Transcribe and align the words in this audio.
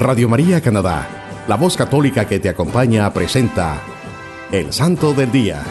Radio 0.00 0.28
María 0.30 0.62
Canadá, 0.62 1.44
la 1.46 1.56
voz 1.56 1.76
católica 1.76 2.26
que 2.26 2.40
te 2.40 2.48
acompaña, 2.48 3.12
presenta 3.12 3.82
El 4.50 4.72
Santo 4.72 5.12
del 5.12 5.30
Día, 5.30 5.62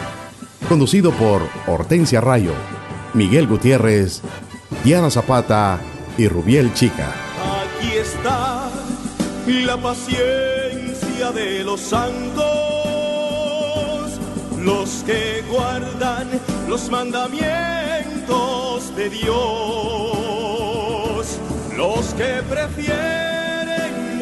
conducido 0.68 1.10
por 1.10 1.42
Hortensia 1.66 2.20
Rayo, 2.20 2.52
Miguel 3.12 3.48
Gutiérrez, 3.48 4.22
Diana 4.84 5.10
Zapata 5.10 5.80
y 6.16 6.28
Rubiel 6.28 6.72
Chica. 6.74 7.12
Aquí 7.64 7.96
está 7.96 8.70
la 9.48 9.76
paciencia 9.76 11.32
de 11.34 11.64
los 11.64 11.80
santos, 11.80 12.44
los 14.60 15.02
que 15.04 15.42
guardan 15.50 16.28
los 16.68 16.88
mandamientos 16.88 18.94
de 18.94 19.10
Dios, 19.10 19.34
los 21.76 22.14
que 22.14 22.44
prefieren 22.48 23.39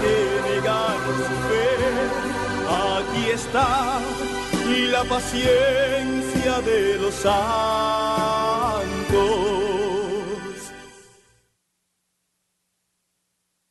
que 0.00 0.14
negar 0.50 0.98
su 1.16 1.36
fe. 1.48 1.68
Aquí 2.68 3.30
está 3.30 4.00
la 4.90 5.04
paciencia 5.04 6.60
de 6.60 6.98
los 6.98 7.14
santos. 7.14 7.40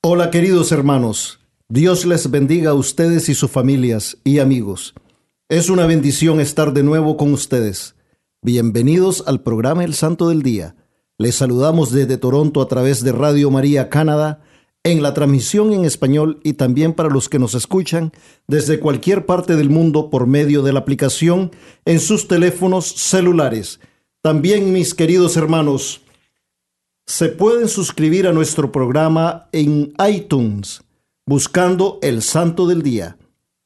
Hola 0.02 0.32
queridos 0.32 0.72
hermanos, 0.72 1.40
Dios 1.68 2.06
les 2.06 2.32
bendiga 2.32 2.72
a 2.72 2.74
ustedes 2.74 3.30
y 3.30 3.36
sus 3.36 3.52
familias 3.52 4.18
y 4.24 4.40
amigos. 4.40 4.94
Es 5.50 5.70
una 5.70 5.86
bendición 5.86 6.40
estar 6.40 6.74
de 6.74 6.84
nuevo 6.84 7.18
con 7.18 7.34
ustedes. 7.34 7.96
Bienvenidos 8.42 9.24
al 9.28 9.42
programa 9.42 9.84
El 9.84 9.94
Santo 9.94 10.30
del 10.30 10.42
Día. 10.42 10.76
Les 11.18 11.36
saludamos 11.36 11.92
desde 11.92 12.18
Toronto 12.18 12.62
a 12.62 12.68
través 12.68 13.04
de 13.04 13.12
Radio 13.12 13.52
María 13.52 13.90
Canadá 13.90 14.42
en 14.92 15.02
la 15.02 15.14
transmisión 15.14 15.72
en 15.74 15.86
español 15.86 16.40
y 16.44 16.54
también 16.54 16.94
para 16.94 17.10
los 17.10 17.30
que 17.30 17.40
nos 17.40 17.56
escuchan 17.56 18.12
desde 18.48 18.80
cualquier 18.80 19.26
parte 19.26 19.56
del 19.56 19.70
mundo 19.70 20.10
por 20.10 20.28
medio 20.28 20.62
de 20.62 20.74
la 20.74 20.80
aplicación 20.80 21.52
en 21.86 22.00
sus 22.00 22.28
teléfonos 22.28 22.86
celulares. 22.86 23.80
También, 24.22 24.74
mis 24.74 24.94
queridos 24.94 25.38
hermanos, 25.38 26.02
se 27.06 27.30
pueden 27.30 27.70
suscribir 27.70 28.28
a 28.28 28.34
nuestro 28.34 28.72
programa 28.72 29.48
en 29.52 29.94
iTunes 30.08 30.82
buscando 31.26 32.00
El 32.02 32.22
Santo 32.22 32.68
del 32.68 32.82
Día. 32.82 33.18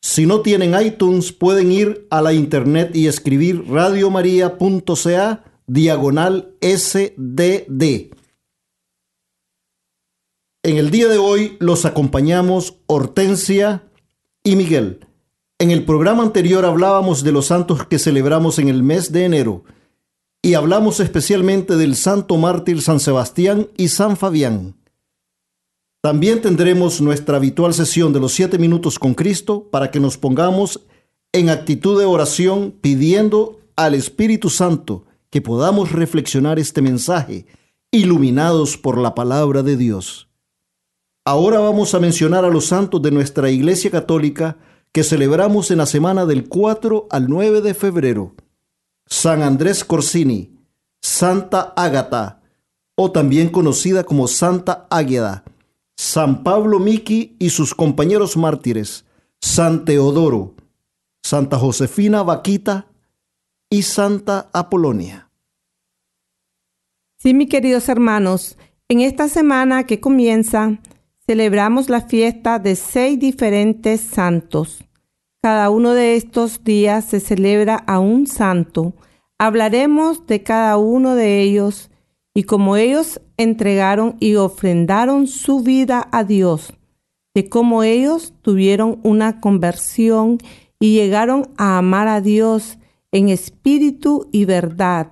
Si 0.02 0.26
no 0.26 0.42
tienen 0.42 0.76
iTunes, 0.80 1.32
pueden 1.32 1.72
ir 1.72 2.08
a 2.10 2.22
la 2.22 2.34
internet 2.34 2.94
y 2.94 3.08
escribir 3.08 3.66
radiomaria.ca 3.70 5.44
diagonal 5.66 6.54
SDD. 6.62 8.12
En 10.66 10.78
el 10.78 10.92
día 10.92 11.09
de 11.09 11.17
hoy 11.17 11.58
los 11.59 11.83
acompañamos 11.83 12.75
Hortensia 12.86 13.83
y 14.45 14.56
Miguel. 14.56 15.06
En 15.59 15.72
el 15.72 15.83
programa 15.83 16.23
anterior 16.23 16.64
hablábamos 16.64 17.22
de 17.22 17.33
los 17.33 17.47
santos 17.47 17.85
que 17.85 18.00
celebramos 18.00 18.59
en 18.59 18.69
el 18.69 18.81
mes 18.81 19.12
de 19.12 19.25
enero 19.25 19.66
y 20.41 20.53
hablamos 20.53 21.02
especialmente 21.02 21.75
del 21.75 21.97
santo 21.97 22.38
mártir 22.38 22.81
San 22.81 23.02
Sebastián 23.02 23.68
y 23.75 23.90
San 23.90 24.16
Fabián. 24.16 24.75
También 26.00 26.40
tendremos 26.40 27.02
nuestra 27.02 27.35
habitual 27.35 27.73
sesión 27.73 28.13
de 28.13 28.22
los 28.22 28.31
siete 28.31 28.57
minutos 28.57 28.97
con 29.00 29.16
Cristo 29.16 29.68
para 29.69 29.91
que 29.91 30.00
nos 30.00 30.18
pongamos 30.18 30.79
en 31.34 31.50
actitud 31.50 32.00
de 32.00 32.06
oración 32.06 32.73
pidiendo 32.79 33.59
al 33.75 33.96
Espíritu 33.96 34.50
Santo 34.50 35.03
que 35.29 35.41
podamos 35.41 35.91
reflexionar 35.91 36.57
este 36.57 36.81
mensaje 36.81 37.47
iluminados 37.91 38.78
por 38.78 38.97
la 38.97 39.13
palabra 39.13 39.62
de 39.62 39.75
Dios. 39.75 40.29
Ahora 41.25 41.59
vamos 41.59 41.95
a 41.95 42.01
mencionar 42.01 42.44
a 42.44 42.50
los 42.50 42.66
santos 42.66 43.01
de 43.01 43.11
nuestra 43.11 43.50
Iglesia 43.50 43.89
Católica 43.89 44.57
que 44.91 45.03
celebramos 45.03 45.72
en 45.72 45.78
la 45.78 45.85
semana 45.85 46.25
del 46.25 46.50
4 46.50 47.07
al 47.09 47.29
9 47.29 47.61
de 47.61 47.73
febrero. 47.73 48.35
San 49.06 49.41
Andrés 49.41 49.85
Corsini, 49.85 50.57
Santa 51.01 51.73
Ágata, 51.78 52.41
o 52.95 53.11
también 53.11 53.50
conocida 53.50 54.03
como 54.03 54.28
Santa 54.28 54.85
Águeda, 54.89 55.45
San 55.95 56.44
Pablo 56.44 56.79
Miki 56.79 57.35
y 57.40 57.50
sus 57.51 57.73
compañeros 57.73 58.35
mártires, 58.35 59.05
San 59.41 59.85
Teodoro, 59.85 60.55
Santa 61.23 61.57
Josefina 61.57 62.22
Vaquita 62.22 62.88
y 63.69 63.84
Santa 63.84 64.50
Apolonia. 64.51 65.29
Sí, 67.17 67.34
mis 67.34 67.50
queridos 67.50 67.88
hermanos, 67.88 68.57
en 68.90 69.00
esta 69.00 69.29
semana 69.29 69.85
que 69.85 70.01
comienza, 70.01 70.79
celebramos 71.25 71.89
la 71.89 72.01
fiesta 72.01 72.59
de 72.59 72.75
seis 72.75 73.19
diferentes 73.19 74.01
santos. 74.01 74.84
Cada 75.41 75.69
uno 75.69 75.94
de 75.94 76.16
estos 76.16 76.63
días 76.63 77.06
se 77.06 77.19
celebra 77.19 77.75
a 77.75 78.00
un 78.00 78.28
santo. 78.28 78.94
Hablaremos 79.38 80.25
de 80.28 80.44
cada 80.44 80.78
uno 80.78 81.16
de 81.16 81.41
ellos 81.41 81.91
y 82.34 82.44
cómo 82.44 82.75
ellos 82.75 83.22
entregaron 83.38 84.16
y 84.19 84.35
ofrendaron 84.35 85.28
su 85.28 85.61
vida 85.61 86.07
a 86.11 86.23
Dios, 86.23 86.73
de 87.34 87.47
cómo 87.47 87.84
ellos 87.84 88.34
tuvieron 88.41 89.00
una 89.03 89.40
conversión 89.40 90.40
y 90.79 90.95
llegaron 90.95 91.50
a 91.57 91.78
amar 91.78 92.07
a 92.07 92.22
Dios 92.22 92.78
en 93.11 93.29
espíritu 93.29 94.28
y 94.31 94.45
verdad, 94.45 95.11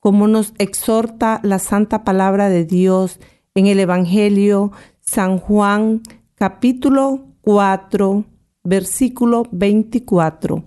como 0.00 0.28
nos 0.28 0.54
exhorta 0.58 1.40
la 1.42 1.58
santa 1.58 2.04
palabra 2.04 2.48
de 2.48 2.64
Dios 2.64 3.18
en 3.54 3.66
el 3.66 3.80
Evangelio 3.80 4.72
San 5.10 5.38
Juan 5.38 6.02
capítulo 6.34 7.24
4 7.40 8.26
versículo 8.62 9.44
24. 9.50 10.62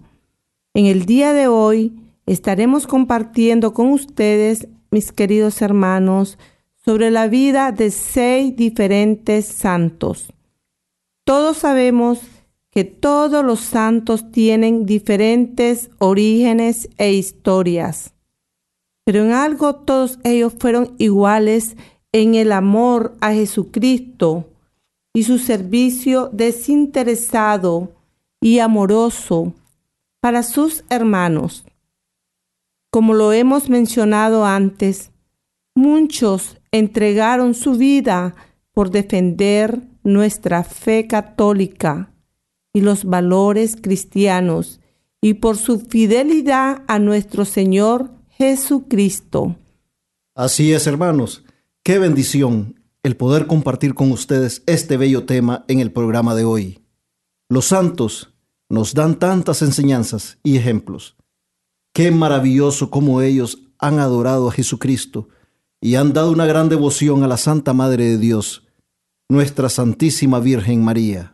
En 0.74 0.88
el 0.88 1.06
día 1.06 1.31
de 1.31 1.47
hoy 1.47 1.94
estaremos 2.25 2.88
compartiendo 2.88 3.75
con 3.75 3.91
ustedes, 3.91 4.68
mis 4.90 5.12
queridos 5.12 5.62
hermanos, 5.62 6.40
sobre 6.84 7.12
la 7.12 7.28
vida 7.28 7.72
de 7.72 7.91
seis 7.91 8.56
diferentes 8.56 9.46
santos. 9.46 10.34
Todos 11.23 11.58
sabemos 11.58 12.22
que 12.72 12.84
todos 12.84 13.46
los 13.46 13.59
santos 13.59 14.31
tienen 14.31 14.88
diferentes 14.88 15.91
orígenes 16.00 16.90
e 16.97 17.13
historias, 17.13 18.16
pero 19.06 19.23
en 19.23 19.34
algo 19.34 19.75
todos 19.75 20.18
ellos 20.23 20.56
fueron 20.58 20.96
iguales 20.97 21.78
en 22.12 22.36
el 22.36 22.52
amor 22.52 23.16
a 23.22 23.34
Jesucristo 23.34 24.46
y 25.14 25.24
su 25.24 25.38
servicio 25.38 26.30
desinteresado 26.32 27.92
y 28.40 28.60
amoroso 28.60 29.54
para 30.20 30.44
sus 30.44 30.84
hermanos. 30.90 31.66
Como 32.90 33.14
lo 33.14 33.32
hemos 33.34 33.70
mencionado 33.70 34.46
antes, 34.46 35.12
muchos 35.76 36.58
entregaron 36.72 37.54
su 37.54 37.74
vida 37.74 38.36
por 38.74 38.92
defender 38.92 39.82
nuestra 40.03 40.64
fe 40.64 41.08
católica 41.08 42.12
y 42.74 42.82
los 42.82 43.06
valores 43.06 43.78
cristianos 43.80 44.80
y 45.22 45.35
por 45.35 45.58
su 45.58 45.80
fidelidad 45.80 46.84
a 46.88 47.00
nuestro 47.00 47.46
Señor 47.46 48.12
Jesucristo. 48.30 49.56
Así 50.35 50.74
es, 50.74 50.88
hermanos. 50.88 51.44
Qué 51.84 51.98
bendición 51.98 52.80
el 53.02 53.18
poder 53.18 53.48
compartir 53.48 53.96
con 53.96 54.12
ustedes 54.12 54.62
este 54.68 54.98
bello 54.98 55.26
tema 55.26 55.66
en 55.68 55.80
el 55.80 55.92
programa 55.92 56.36
de 56.36 56.46
hoy. 56.46 56.86
Los 57.50 57.66
santos 57.66 58.36
nos 58.70 58.94
dan 58.94 59.18
tantas 59.18 59.64
enseñanzas 59.64 60.38
y 60.44 60.58
ejemplos. 60.58 61.16
Qué 61.92 62.12
maravilloso 62.12 62.92
cómo 62.92 63.24
ellos 63.24 63.64
han 63.80 63.98
adorado 63.98 64.48
a 64.48 64.52
Jesucristo 64.52 65.30
y 65.82 65.96
han 65.96 66.14
dado 66.14 66.32
una 66.32 66.46
gran 66.46 66.70
devoción 66.70 67.24
a 67.24 67.28
la 67.28 67.38
Santa 67.38 67.74
Madre 67.74 68.06
de 68.06 68.20
Dios, 68.20 68.68
nuestra 69.28 69.68
Santísima 69.68 70.40
Virgen 70.40 70.84
María. 70.84 71.34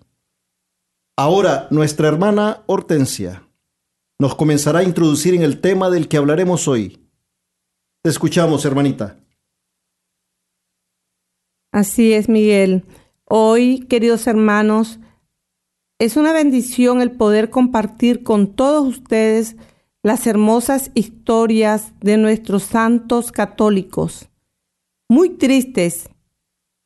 Ahora 1.18 1.68
nuestra 1.72 2.08
hermana 2.08 2.64
Hortensia 2.68 3.46
nos 4.18 4.34
comenzará 4.36 4.80
a 4.80 4.84
introducir 4.84 5.34
en 5.34 5.42
el 5.42 5.60
tema 5.60 5.90
del 5.90 6.08
que 6.08 6.16
hablaremos 6.16 6.70
hoy. 6.70 7.06
Te 8.02 8.10
escuchamos, 8.10 8.64
hermanita. 8.64 9.27
Así 11.72 12.14
es, 12.14 12.30
Miguel. 12.30 12.86
Hoy, 13.26 13.86
queridos 13.90 14.28
hermanos, 14.28 15.00
es 16.00 16.16
una 16.16 16.32
bendición 16.32 17.02
el 17.02 17.12
poder 17.12 17.50
compartir 17.50 18.24
con 18.24 18.54
todos 18.54 18.88
ustedes 18.88 19.56
las 20.04 20.28
hermosas 20.28 20.92
historias 20.94 21.94
de 22.00 22.18
nuestros 22.18 22.64
santos 22.64 23.32
católicos. 23.32 24.30
Muy 25.10 25.32
tristes, 25.32 26.10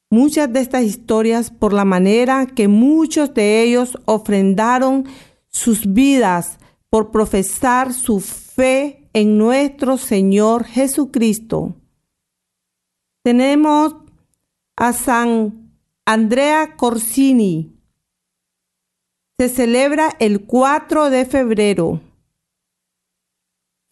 muchas 0.10 0.52
de 0.52 0.62
estas 0.62 0.84
historias 0.84 1.52
por 1.52 1.74
la 1.74 1.86
manera 1.86 2.48
que 2.48 2.68
muchos 2.68 3.34
de 3.34 3.62
ellos 3.64 3.98
ofrendaron 4.06 5.06
sus 5.50 5.94
vidas 5.94 6.58
por 6.90 7.12
profesar 7.12 7.94
su 7.94 8.20
fe 8.20 9.10
en 9.14 9.38
nuestro 9.38 9.98
Señor 9.98 10.64
Jesucristo. 10.64 11.76
Tenemos 13.24 13.96
a 14.82 14.92
San 14.94 15.76
Andrea 16.08 16.76
Corsini. 16.76 17.80
Se 19.38 19.48
celebra 19.48 20.10
el 20.20 20.48
4 20.48 21.12
de 21.12 21.28
febrero. 21.28 22.02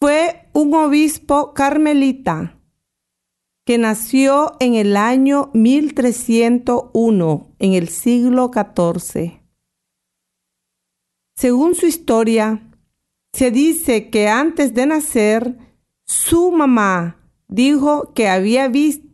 Fue 0.00 0.48
un 0.52 0.74
obispo 0.74 1.54
carmelita 1.54 2.58
que 3.64 3.78
nació 3.78 4.56
en 4.58 4.74
el 4.74 4.96
año 4.96 5.52
1301, 5.54 7.54
en 7.60 7.74
el 7.74 7.88
siglo 7.88 8.50
XIV. 8.52 9.40
Según 11.36 11.76
su 11.76 11.86
historia, 11.86 12.68
se 13.32 13.52
dice 13.52 14.10
que 14.10 14.26
antes 14.26 14.74
de 14.74 14.86
nacer, 14.86 15.56
su 16.04 16.50
mamá 16.50 17.30
dijo 17.46 18.12
que 18.12 18.28
había 18.28 18.66
visto 18.66 19.06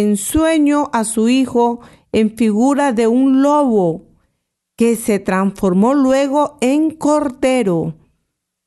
en 0.00 0.16
sueño 0.16 0.90
a 0.92 1.04
su 1.04 1.28
hijo 1.28 1.80
en 2.12 2.36
figura 2.36 2.92
de 2.92 3.06
un 3.06 3.42
lobo 3.42 4.04
que 4.76 4.96
se 4.96 5.18
transformó 5.18 5.94
luego 5.94 6.58
en 6.60 6.90
cordero. 6.90 7.94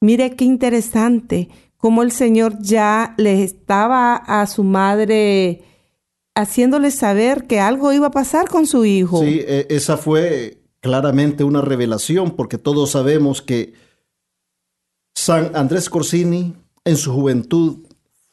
Mire 0.02 0.36
qué 0.36 0.46
interesante 0.46 1.50
cómo 1.78 2.04
el 2.04 2.12
Señor 2.12 2.58
ya 2.62 3.14
le 3.18 3.44
estaba 3.44 4.16
a 4.16 4.46
su 4.48 4.64
madre 4.64 5.64
haciéndole 6.36 6.92
saber 6.92 7.48
que 7.48 7.60
algo 7.60 7.92
iba 7.94 8.08
a 8.08 8.12
pasar 8.12 8.48
con 8.50 8.66
su 8.66 8.86
hijo. 8.86 9.22
Sí, 9.22 9.42
e, 9.46 9.68
esa 9.70 9.98
fue 9.98 10.62
claramente 10.80 11.44
una 11.44 11.62
revelación 11.62 12.32
porque 12.32 12.58
todos 12.58 12.92
sabemos 12.92 13.42
que 13.42 13.74
San 15.16 15.56
Andrés 15.56 15.90
Corsini 15.90 16.56
en 16.86 16.98
su 16.98 17.14
juventud 17.14 17.86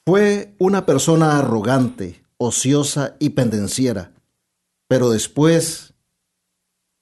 fue 0.05 0.55
una 0.59 0.87
persona 0.87 1.39
arrogante, 1.39 2.23
ociosa 2.39 3.17
y 3.19 3.31
pendenciera 3.31 4.13
pero 4.89 5.11
después 5.11 5.95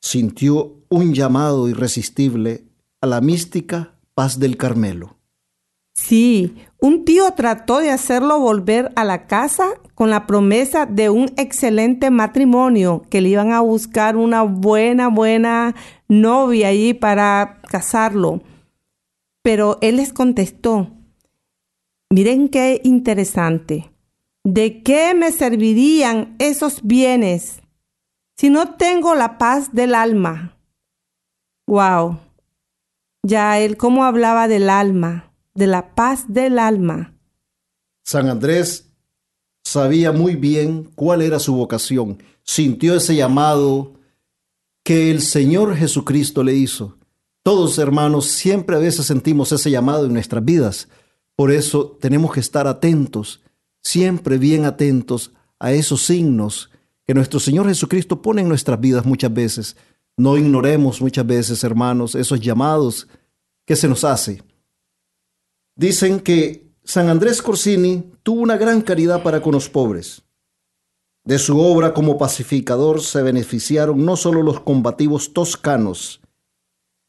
sintió 0.01 0.77
un 0.89 1.15
llamado 1.15 1.69
irresistible 1.69 2.65
a 3.01 3.07
la 3.07 3.21
mística 3.21 3.95
paz 4.15 4.39
del 4.39 4.57
Carmelo. 4.57 5.19
Sí, 5.95 6.57
un 6.81 7.05
tío 7.05 7.31
trató 7.35 7.79
de 7.79 7.91
hacerlo 7.91 8.41
volver 8.41 8.91
a 8.97 9.05
la 9.05 9.27
casa 9.27 9.65
con 9.95 10.11
la 10.11 10.27
promesa 10.27 10.87
de 10.87 11.09
un 11.09 11.33
excelente 11.37 12.11
matrimonio, 12.11 13.03
que 13.11 13.21
le 13.21 13.29
iban 13.29 13.53
a 13.53 13.61
buscar 13.61 14.17
una 14.17 14.43
buena, 14.43 15.09
buena 15.09 15.75
novia 16.09 16.69
allí 16.69 16.95
para 16.95 17.61
casarlo. 17.71 18.43
Pero 19.43 19.79
él 19.83 19.99
les 19.99 20.13
contestó, 20.13 20.91
miren 22.11 22.49
qué 22.49 22.81
interesante, 22.83 23.94
¿de 24.45 24.83
qué 24.83 25.15
me 25.15 25.33
servirían 25.33 26.37
esos 26.39 26.83
bienes 26.83 27.63
si 28.37 28.51
no 28.51 28.75
tengo 28.75 29.15
la 29.15 29.39
paz 29.39 29.73
del 29.73 29.95
alma, 29.95 30.59
wow, 31.67 32.19
ya 33.23 33.61
él 33.61 33.77
cómo 33.77 34.05
hablaba 34.05 34.49
del 34.49 34.69
alma, 34.71 35.33
de 35.55 35.67
la 35.67 35.95
paz 35.95 36.25
del 36.29 36.59
alma. 36.59 37.15
San 38.05 38.29
Andrés 38.29 38.91
sabía 39.63 40.13
muy 40.13 40.35
bien 40.35 40.91
cuál 40.95 41.23
era 41.23 41.39
su 41.39 41.55
vocación, 41.55 42.23
sintió 42.43 42.97
ese 42.97 43.15
llamado 43.15 43.95
que 44.83 45.11
el 45.11 45.23
Señor 45.23 45.77
Jesucristo 45.77 46.43
le 46.43 46.55
hizo. 46.55 46.99
Todos 47.45 47.79
hermanos 47.79 48.27
siempre 48.27 48.77
a 48.77 48.81
veces 48.81 49.07
sentimos 49.07 49.53
ese 49.53 49.71
llamado 49.71 50.07
en 50.07 50.13
nuestras 50.13 50.45
vidas. 50.45 50.89
Por 51.37 51.53
eso 51.53 51.97
tenemos 52.01 52.33
que 52.33 52.41
estar 52.41 52.67
atentos, 52.67 53.43
siempre 53.85 54.39
bien 54.39 54.65
atentos 54.65 55.33
a 55.61 55.73
esos 55.73 56.05
signos 56.05 56.71
que 57.07 57.15
nuestro 57.15 57.39
Señor 57.39 57.69
Jesucristo 57.69 58.23
pone 58.23 58.41
en 58.41 58.49
nuestras 58.49 58.81
vidas 58.81 59.05
muchas 59.05 59.33
veces. 59.33 59.77
No 60.17 60.37
ignoremos 60.37 61.01
muchas 61.01 61.27
veces, 61.27 61.63
hermanos, 61.63 62.15
esos 62.15 62.41
llamados 62.41 63.07
que 63.67 63.77
se 63.77 63.89
nos 63.89 64.05
hace. 64.05 64.43
Dicen 65.77 66.21
que 66.21 66.73
San 66.83 67.09
Andrés 67.09 67.43
Corsini 67.43 68.13
tuvo 68.23 68.41
una 68.41 68.57
gran 68.57 68.81
caridad 68.81 69.23
para 69.23 69.43
con 69.43 69.53
los 69.53 69.69
pobres. 69.69 70.23
De 71.25 71.39
su 71.39 71.59
obra 71.59 71.95
como 71.95 72.19
pacificador 72.19 73.01
se 73.01 73.23
beneficiaron 73.23 74.05
no 74.05 74.17
solo 74.17 74.43
los 74.43 74.61
combativos 74.61 75.33
toscanos 75.33 76.21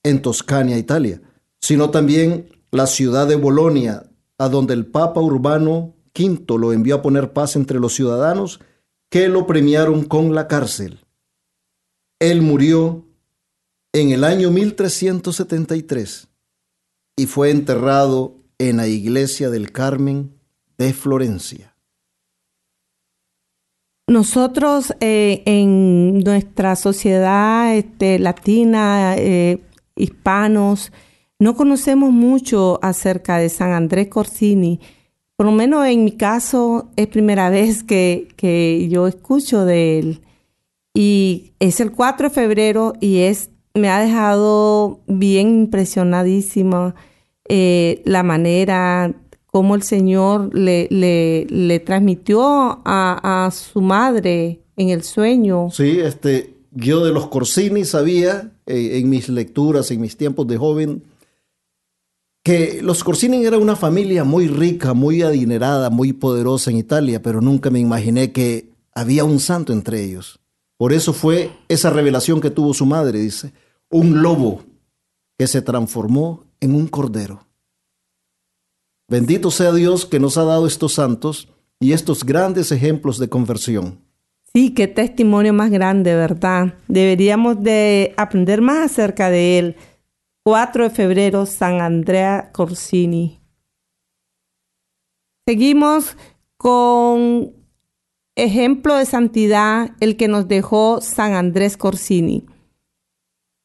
en 0.03 0.21
Toscania, 0.21 0.77
Italia, 0.77 1.21
sino 1.59 1.89
también 1.89 2.49
la 2.71 2.87
ciudad 2.87 3.27
de 3.27 3.35
Bolonia, 3.35 4.09
a 4.37 4.49
donde 4.49 4.73
el 4.73 4.85
Papa 4.85 5.19
Urbano 5.19 5.94
V 6.17 6.57
lo 6.57 6.73
envió 6.73 6.95
a 6.95 7.01
poner 7.01 7.33
paz 7.33 7.55
entre 7.55 7.79
los 7.79 7.93
ciudadanos 7.93 8.59
que 9.09 9.27
lo 9.27 9.45
premiaron 9.45 10.03
con 10.03 10.33
la 10.33 10.47
cárcel. 10.47 10.99
Él 12.19 12.41
murió 12.41 13.05
en 13.93 14.11
el 14.11 14.23
año 14.23 14.51
1373 14.51 16.27
y 17.17 17.25
fue 17.27 17.51
enterrado 17.51 18.35
en 18.57 18.77
la 18.77 18.87
iglesia 18.87 19.49
del 19.49 19.71
Carmen 19.71 20.33
de 20.77 20.93
Florencia. 20.93 21.75
Nosotros 24.07 24.93
eh, 24.99 25.41
en 25.45 26.19
nuestra 26.19 26.75
sociedad 26.75 27.75
este, 27.75 28.19
latina, 28.19 29.15
eh, 29.17 29.61
hispanos, 29.95 30.91
no 31.39 31.55
conocemos 31.55 32.11
mucho 32.11 32.79
acerca 32.83 33.37
de 33.37 33.49
San 33.49 33.71
Andrés 33.71 34.07
Corsini 34.09 34.79
por 35.35 35.45
lo 35.45 35.51
menos 35.51 35.85
en 35.85 36.05
mi 36.05 36.11
caso, 36.11 36.89
es 36.95 37.07
primera 37.07 37.49
vez 37.49 37.83
que, 37.83 38.29
que 38.37 38.87
yo 38.89 39.07
escucho 39.07 39.65
de 39.65 39.99
él. 39.99 40.21
Y 40.93 41.51
es 41.59 41.81
el 41.81 41.91
4 41.91 42.29
de 42.29 42.33
febrero 42.33 42.93
y 43.01 43.19
es, 43.19 43.49
me 43.73 43.89
ha 43.89 43.99
dejado 43.99 45.01
bien 45.07 45.49
impresionadísima 45.49 46.95
eh, 47.47 48.01
la 48.05 48.23
manera 48.23 49.13
como 49.45 49.75
el 49.75 49.83
Señor 49.83 50.53
le, 50.53 50.87
le, 50.89 51.45
le 51.49 51.79
transmitió 51.79 52.43
a, 52.43 53.45
a, 53.45 53.51
su 53.51 53.81
madre 53.81 54.59
en 54.75 54.89
el 54.89 55.03
sueño. 55.03 55.69
Sí, 55.71 55.99
este, 55.99 56.55
yo 56.71 57.05
de 57.05 57.13
los 57.13 57.27
Corsini 57.27 57.85
sabía 57.85 58.51
eh, 58.65 58.97
en 58.99 59.09
mis 59.09 59.29
lecturas, 59.29 59.91
en 59.91 60.01
mis 60.01 60.17
tiempos 60.17 60.47
de 60.47 60.57
joven, 60.57 61.03
que 62.45 62.79
los 62.83 63.03
Corsini 63.03 63.43
era 63.43 63.57
una 63.57 63.75
familia 63.75 64.23
muy 64.23 64.47
rica, 64.47 64.93
muy 64.93 65.23
adinerada, 65.23 65.89
muy 65.89 66.13
poderosa 66.13 66.69
en 66.69 66.77
Italia, 66.77 67.19
pero 67.19 67.41
nunca 67.41 67.71
me 67.71 67.79
imaginé 67.79 68.31
que 68.31 68.69
había 68.93 69.23
un 69.23 69.39
santo 69.39 69.73
entre 69.73 70.03
ellos. 70.03 70.39
Por 70.77 70.93
eso 70.93 71.11
fue 71.11 71.49
esa 71.69 71.89
revelación 71.89 72.39
que 72.39 72.51
tuvo 72.51 72.75
su 72.75 72.85
madre, 72.85 73.17
dice, 73.17 73.51
un 73.89 74.21
lobo 74.21 74.61
que 75.39 75.47
se 75.47 75.63
transformó 75.63 76.43
en 76.59 76.75
un 76.75 76.85
cordero. 76.85 77.47
Bendito 79.07 79.49
sea 79.49 79.73
Dios 79.73 80.05
que 80.05 80.19
nos 80.19 80.37
ha 80.37 80.43
dado 80.43 80.67
estos 80.67 80.93
santos 80.93 81.47
y 81.79 81.93
estos 81.93 82.23
grandes 82.23 82.71
ejemplos 82.71 83.17
de 83.17 83.27
conversión. 83.27 84.01
Sí, 84.53 84.69
qué 84.69 84.87
testimonio 84.87 85.51
más 85.51 85.71
grande, 85.71 86.13
¿verdad? 86.13 86.75
Deberíamos 86.87 87.63
de 87.63 88.13
aprender 88.17 88.61
más 88.61 88.91
acerca 88.91 89.31
de 89.31 89.57
él 89.57 89.75
4 90.47 90.83
de 90.83 90.89
febrero, 90.91 91.47
San 91.47 91.81
Andrea 91.81 92.51
Corsini. 92.51 93.41
Seguimos 95.47 96.15
con 96.55 97.55
ejemplo 98.35 98.95
de 98.95 99.07
santidad 99.07 99.95
el 99.99 100.17
que 100.17 100.27
nos 100.27 100.47
dejó 100.47 101.01
San 101.01 101.33
Andrés 101.33 101.77
Corsini. 101.77 102.45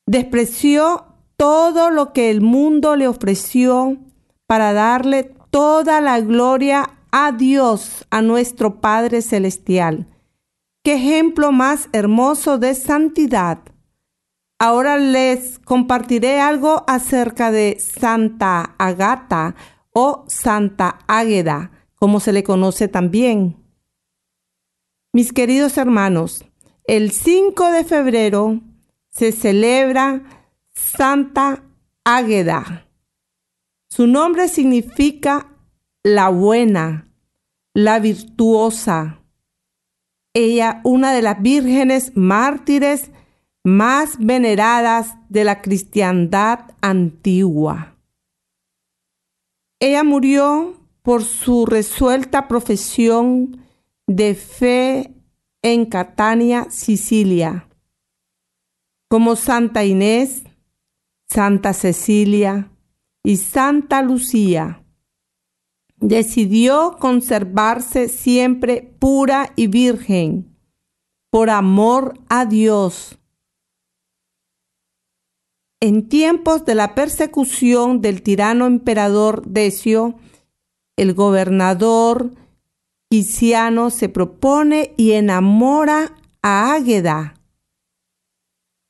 Despreció 0.07 1.05
todo 1.37 1.91
lo 1.91 2.15
que 2.15 2.31
el 2.31 2.41
mundo 2.41 2.97
le 2.97 3.09
ofreció 3.09 3.99
para 4.47 4.73
darle 4.73 5.35
toda 5.51 6.01
la 6.01 6.19
gloria 6.21 6.99
a 7.13 7.33
Dios, 7.33 8.07
a 8.09 8.23
nuestro 8.23 8.81
Padre 8.81 9.21
Celestial. 9.21 10.07
Qué 10.83 10.95
ejemplo 10.95 11.53
más 11.53 11.91
hermoso 11.93 12.57
de 12.57 12.75
santidad. 12.75 13.70
Ahora 14.63 14.99
les 14.99 15.59
compartiré 15.59 16.39
algo 16.39 16.85
acerca 16.87 17.51
de 17.51 17.79
Santa 17.81 18.75
Agata 18.77 19.55
o 19.91 20.27
Santa 20.29 20.99
Águeda, 21.07 21.71
como 21.95 22.21
se 22.21 22.35
le 22.35 22.45
conoce 22.45 22.87
también. 22.87 23.57
Mis 25.15 25.33
queridos 25.33 25.79
hermanos, 25.79 26.45
El 26.85 27.11
5 27.11 27.71
de 27.71 27.85
febrero 27.85 28.61
se 29.09 29.33
celebra 29.33 30.25
Santa 30.75 31.65
Águeda. 32.05 32.87
Su 33.89 34.07
nombre 34.07 34.47
significa 34.49 35.57
la 36.03 36.29
buena, 36.29 37.11
la 37.73 37.99
virtuosa. 37.99 39.23
Ella, 40.35 40.83
una 40.85 41.15
de 41.15 41.23
las 41.23 41.41
vírgenes 41.41 42.13
mártires 42.15 43.11
más 43.65 44.19
veneradas 44.19 45.17
de 45.29 45.45
la 45.45 45.61
cristiandad 45.61 46.73
antigua. 46.81 47.97
Ella 49.79 50.03
murió 50.05 50.75
por 51.03 51.25
su 51.25 51.67
resuelta 51.67 52.49
profesión 52.49 53.65
de 54.07 54.35
fe 54.35 55.15
en 55.63 55.87
Catania, 55.87 56.69
Sicilia. 56.71 57.69
Como 59.09 59.37
Santa 59.37 59.85
Inés, 59.85 60.45
Santa 61.29 61.73
Cecilia 61.73 62.71
y 63.23 63.37
Santa 63.37 64.03
Lucía, 64.03 64.85
decidió 65.97 66.97
conservarse 66.99 68.09
siempre 68.09 68.95
pura 68.99 69.53
y 69.57 69.67
virgen 69.67 70.57
por 71.31 71.51
amor 71.51 72.19
a 72.29 72.47
Dios 72.47 73.20
en 75.81 76.09
tiempos 76.09 76.67
de 76.67 76.75
la 76.75 76.95
persecución 76.95 78.03
del 78.03 78.23
tirano 78.23 78.67
emperador 78.67 79.47
Decio, 79.47 80.15
el 80.97 81.15
gobernador 81.15 82.33
Quisiano 83.11 83.91
se 83.91 84.09
propone 84.09 84.95
y 84.97 85.13
enamora 85.13 86.15
a 86.43 86.75
Águeda, 86.75 87.35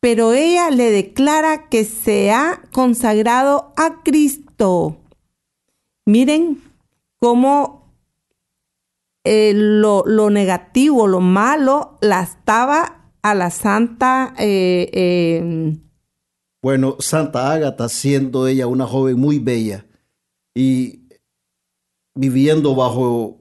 pero 0.01 0.33
ella 0.33 0.71
le 0.71 0.91
declara 0.91 1.69
que 1.69 1.85
se 1.85 2.31
ha 2.31 2.63
consagrado 2.73 3.73
a 3.77 4.03
Cristo. 4.03 4.99
Miren 6.05 6.61
cómo 7.19 7.95
eh, 9.25 9.53
lo, 9.55 10.05
negativo, 10.31 11.07
lo 11.07 11.21
malo, 11.21 11.97
la 12.01 12.23
estaba 12.23 13.11
a 13.23 13.35
la 13.35 13.51
santa 13.51 14.35
eh, 14.39 14.91
eh, 14.93 15.77
bueno, 16.63 16.97
Santa 16.99 17.53
Ágata, 17.53 17.89
siendo 17.89 18.47
ella 18.47 18.67
una 18.67 18.87
joven 18.87 19.19
muy 19.19 19.39
bella 19.39 19.87
y 20.55 21.01
viviendo 22.15 22.75
bajo 22.75 23.39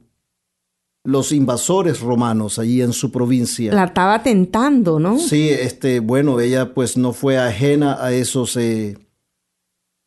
los 1.03 1.31
invasores 1.31 2.01
romanos 2.01 2.59
allí 2.59 2.81
en 2.81 2.93
su 2.93 3.11
provincia. 3.11 3.73
La 3.73 3.85
estaba 3.85 4.21
tentando, 4.21 4.99
¿no? 4.99 5.17
Sí, 5.17 5.49
este, 5.49 5.99
bueno, 5.99 6.39
ella 6.39 6.73
pues 6.73 6.97
no 6.97 7.13
fue 7.13 7.37
ajena 7.37 7.97
a 8.03 8.13
esos, 8.13 8.55
eh, 8.57 8.97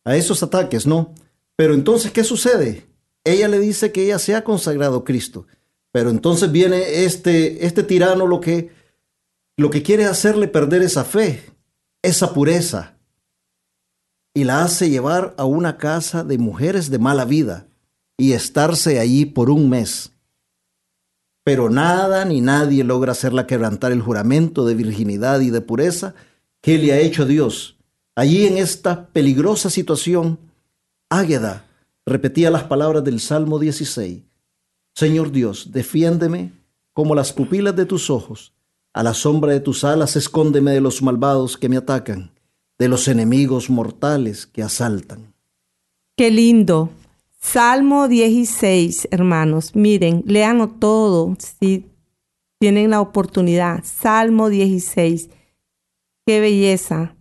a 0.05 0.15
esos 0.15 0.43
ataques, 0.43 0.87
¿no? 0.87 1.13
Pero 1.55 1.73
entonces, 1.73 2.11
¿qué 2.11 2.23
sucede? 2.23 2.85
Ella 3.23 3.47
le 3.47 3.59
dice 3.59 3.91
que 3.91 4.05
ella 4.05 4.19
se 4.19 4.35
ha 4.35 4.43
consagrado 4.43 4.97
a 4.97 5.03
Cristo, 5.03 5.45
pero 5.91 6.09
entonces 6.09 6.51
viene 6.51 7.03
este, 7.05 7.65
este 7.65 7.83
tirano 7.83 8.25
lo 8.25 8.39
que, 8.39 8.71
lo 9.57 9.69
que 9.69 9.83
quiere 9.83 10.05
hacerle 10.05 10.47
perder 10.47 10.81
esa 10.81 11.03
fe, 11.03 11.43
esa 12.01 12.33
pureza, 12.33 12.97
y 14.33 14.45
la 14.45 14.63
hace 14.63 14.89
llevar 14.89 15.33
a 15.37 15.45
una 15.45 15.77
casa 15.77 16.23
de 16.23 16.37
mujeres 16.37 16.89
de 16.89 16.99
mala 16.99 17.25
vida 17.25 17.67
y 18.17 18.33
estarse 18.33 18.99
allí 18.99 19.25
por 19.25 19.49
un 19.49 19.69
mes. 19.69 20.11
Pero 21.43 21.69
nada 21.69 22.25
ni 22.25 22.41
nadie 22.41 22.83
logra 22.83 23.11
hacerla 23.11 23.45
quebrantar 23.45 23.91
el 23.91 24.01
juramento 24.01 24.65
de 24.65 24.75
virginidad 24.75 25.41
y 25.41 25.49
de 25.49 25.61
pureza 25.61 26.15
que 26.61 26.77
le 26.77 26.93
ha 26.93 26.99
hecho 26.99 27.25
Dios. 27.25 27.77
Allí 28.15 28.47
en 28.47 28.57
esta 28.57 29.07
peligrosa 29.07 29.69
situación, 29.69 30.39
Águeda 31.09 31.65
repetía 32.05 32.49
las 32.49 32.63
palabras 32.63 33.03
del 33.03 33.19
Salmo 33.19 33.59
16. 33.59 34.21
Señor 34.95 35.31
Dios, 35.31 35.71
defiéndeme 35.71 36.53
como 36.93 37.13
las 37.13 37.33
pupilas 37.33 37.75
de 37.75 37.85
tus 37.85 38.09
ojos. 38.09 38.53
A 38.93 39.03
la 39.03 39.13
sombra 39.13 39.51
de 39.51 39.59
tus 39.59 39.83
alas 39.83 40.15
escóndeme 40.15 40.71
de 40.71 40.81
los 40.81 41.01
malvados 41.01 41.57
que 41.57 41.67
me 41.67 41.77
atacan 41.77 42.32
de 42.83 42.89
los 42.89 43.07
enemigos 43.07 43.69
mortales 43.69 44.45
que 44.45 44.61
asaltan. 44.61 45.33
Qué 46.17 46.29
lindo. 46.31 46.89
Salmo 47.39 48.09
16, 48.09 49.07
hermanos. 49.09 49.73
Miren, 49.73 50.21
léanlo 50.27 50.67
todo 50.67 51.33
si 51.39 51.89
tienen 52.59 52.89
la 52.89 52.99
oportunidad. 52.99 53.85
Salmo 53.85 54.49
16. 54.49 55.29
Qué 56.25 56.41
belleza. 56.41 57.15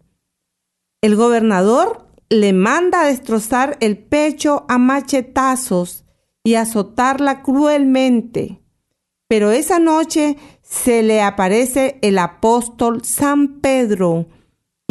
El 1.01 1.15
gobernador 1.15 2.09
le 2.29 2.53
manda 2.53 3.05
destrozar 3.05 3.77
el 3.79 3.99
pecho 3.99 4.67
a 4.69 4.79
machetazos 4.79 6.05
y 6.43 6.55
azotarla 6.55 7.45
cruelmente. 7.45 8.61
Pero 9.29 9.53
esa 9.53 9.79
noche 9.79 10.39
se 10.61 11.05
le 11.05 11.23
aparece 11.23 12.01
el 12.03 12.19
apóstol 12.19 13.05
San 13.05 13.61
Pedro 13.61 14.27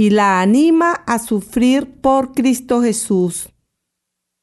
y 0.02 0.10
la 0.10 0.42
anima 0.42 0.94
a 1.06 1.20
sufrir 1.20 2.02
por 2.02 2.34
Cristo 2.34 2.82
Jesús 2.82 3.54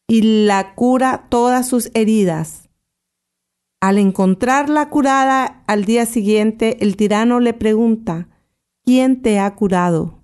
y 0.06 0.44
la 0.46 0.76
cura 0.76 1.26
todas 1.30 1.66
sus 1.66 1.90
heridas. 1.94 2.68
Al 3.80 3.98
encontrarla 3.98 4.88
curada 4.88 5.64
al 5.66 5.84
día 5.84 6.06
siguiente, 6.06 6.84
el 6.84 6.96
tirano 6.96 7.40
le 7.40 7.54
pregunta, 7.54 8.28
¿quién 8.84 9.20
te 9.20 9.40
ha 9.40 9.52
curado? 9.56 10.22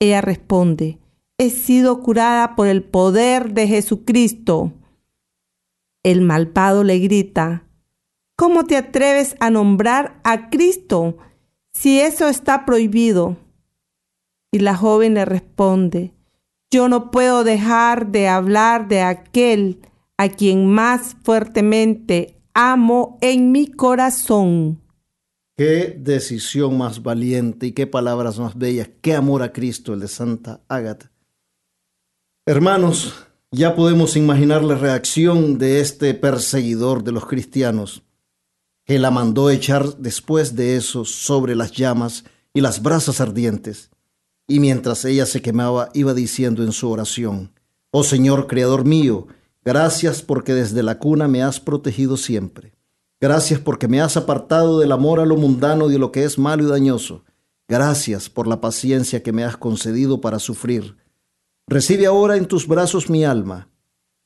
Ella 0.00 0.22
responde, 0.22 1.00
he 1.36 1.50
sido 1.50 2.00
curada 2.00 2.56
por 2.56 2.66
el 2.66 2.82
poder 2.82 3.52
de 3.52 3.68
Jesucristo. 3.68 4.72
El 6.02 6.22
malvado 6.22 6.82
le 6.82 6.98
grita, 6.98 7.66
¿cómo 8.38 8.64
te 8.64 8.78
atreves 8.78 9.36
a 9.38 9.50
nombrar 9.50 10.18
a 10.24 10.48
Cristo 10.48 11.18
si 11.74 12.00
eso 12.00 12.30
está 12.30 12.64
prohibido? 12.64 13.36
Y 14.52 14.60
la 14.60 14.76
joven 14.76 15.14
le 15.14 15.24
responde, 15.24 16.12
yo 16.70 16.88
no 16.88 17.10
puedo 17.10 17.44
dejar 17.44 18.10
de 18.10 18.28
hablar 18.28 18.88
de 18.88 19.02
aquel 19.02 19.80
a 20.16 20.28
quien 20.28 20.66
más 20.66 21.16
fuertemente 21.22 22.40
amo 22.54 23.18
en 23.20 23.52
mi 23.52 23.66
corazón. 23.66 24.80
Qué 25.56 25.96
decisión 25.98 26.76
más 26.76 27.02
valiente 27.02 27.66
y 27.66 27.72
qué 27.72 27.86
palabras 27.86 28.38
más 28.38 28.56
bellas, 28.58 28.90
qué 29.00 29.14
amor 29.14 29.42
a 29.42 29.52
Cristo 29.52 29.94
el 29.94 30.00
de 30.00 30.08
Santa 30.08 30.60
Ágata. 30.68 31.10
Hermanos, 32.46 33.26
ya 33.50 33.74
podemos 33.74 34.16
imaginar 34.16 34.62
la 34.62 34.76
reacción 34.76 35.56
de 35.56 35.80
este 35.80 36.12
perseguidor 36.14 37.04
de 37.04 37.12
los 37.12 37.26
cristianos, 37.26 38.02
que 38.84 38.98
la 38.98 39.10
mandó 39.10 39.50
echar 39.50 39.96
después 39.96 40.56
de 40.56 40.76
eso 40.76 41.04
sobre 41.04 41.54
las 41.54 41.72
llamas 41.72 42.24
y 42.52 42.60
las 42.60 42.82
brasas 42.82 43.20
ardientes. 43.20 43.90
Y 44.46 44.60
mientras 44.60 45.04
ella 45.04 45.26
se 45.26 45.42
quemaba, 45.42 45.90
iba 45.94 46.14
diciendo 46.14 46.62
en 46.62 46.72
su 46.72 46.90
oración, 46.90 47.52
Oh 47.90 48.04
Señor, 48.04 48.46
Creador 48.46 48.84
mío, 48.84 49.26
gracias 49.64 50.22
porque 50.22 50.54
desde 50.54 50.82
la 50.82 50.98
cuna 50.98 51.28
me 51.28 51.42
has 51.42 51.60
protegido 51.60 52.16
siempre. 52.16 52.72
Gracias 53.20 53.58
porque 53.58 53.88
me 53.88 54.00
has 54.00 54.16
apartado 54.16 54.78
del 54.78 54.92
amor 54.92 55.20
a 55.20 55.26
lo 55.26 55.36
mundano 55.36 55.88
y 55.88 55.92
de 55.92 55.98
lo 55.98 56.12
que 56.12 56.24
es 56.24 56.38
malo 56.38 56.64
y 56.64 56.66
dañoso. 56.66 57.24
Gracias 57.68 58.28
por 58.28 58.46
la 58.46 58.60
paciencia 58.60 59.22
que 59.22 59.32
me 59.32 59.42
has 59.42 59.56
concedido 59.56 60.20
para 60.20 60.38
sufrir. 60.38 60.96
Recibe 61.66 62.04
ahora 62.06 62.36
en 62.36 62.46
tus 62.46 62.68
brazos 62.68 63.10
mi 63.10 63.24
alma. 63.24 63.68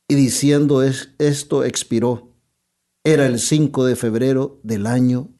Y 0.09 0.17
diciendo 0.17 0.83
esto 0.83 1.65
expiró. 1.65 2.35
Era 3.05 3.25
el 3.27 3.39
5 3.39 3.87
de 3.87 3.97
febrero 3.97 4.61
del 4.63 4.87
año 4.87 5.31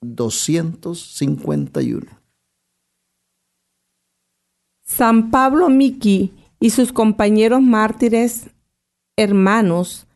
251. 0.00 2.17
San 4.88 5.30
Pablo 5.30 5.68
Miki 5.68 6.32
y 6.58 6.70
sus 6.70 6.92
compañeros 6.92 7.60
mártires 7.60 8.50
hermanos, 9.16 10.08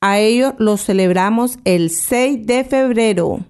a 0.00 0.18
ellos 0.20 0.52
los 0.58 0.84
celebramos 0.84 1.58
el 1.64 1.90
6 1.90 2.46
de 2.46 2.62
febrero. 2.62 3.40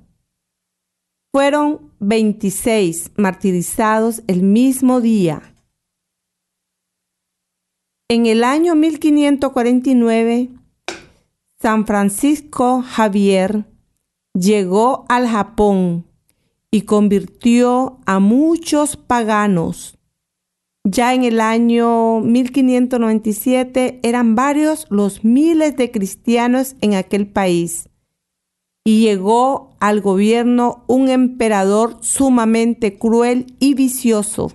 Fueron 1.32 1.92
26 1.98 3.10
martirizados 3.16 4.22
el 4.28 4.42
mismo 4.42 5.00
día. 5.00 5.42
En 8.08 8.26
el 8.26 8.44
año 8.44 8.74
1549, 8.76 10.48
San 11.60 11.86
Francisco 11.86 12.82
Javier 12.82 13.64
llegó 14.32 15.04
al 15.08 15.28
Japón 15.28 16.06
y 16.70 16.82
convirtió 16.82 17.98
a 18.06 18.20
muchos 18.20 18.96
paganos 18.96 19.97
ya 20.90 21.14
en 21.14 21.24
el 21.24 21.40
año 21.40 22.20
1597 22.20 24.00
eran 24.02 24.34
varios 24.34 24.86
los 24.88 25.24
miles 25.24 25.76
de 25.76 25.90
cristianos 25.90 26.76
en 26.80 26.94
aquel 26.94 27.26
país 27.26 27.88
y 28.84 29.00
llegó 29.00 29.76
al 29.80 30.00
gobierno 30.00 30.84
un 30.86 31.10
emperador 31.10 31.98
sumamente 32.00 32.96
cruel 32.96 33.54
y 33.58 33.74
vicioso, 33.74 34.52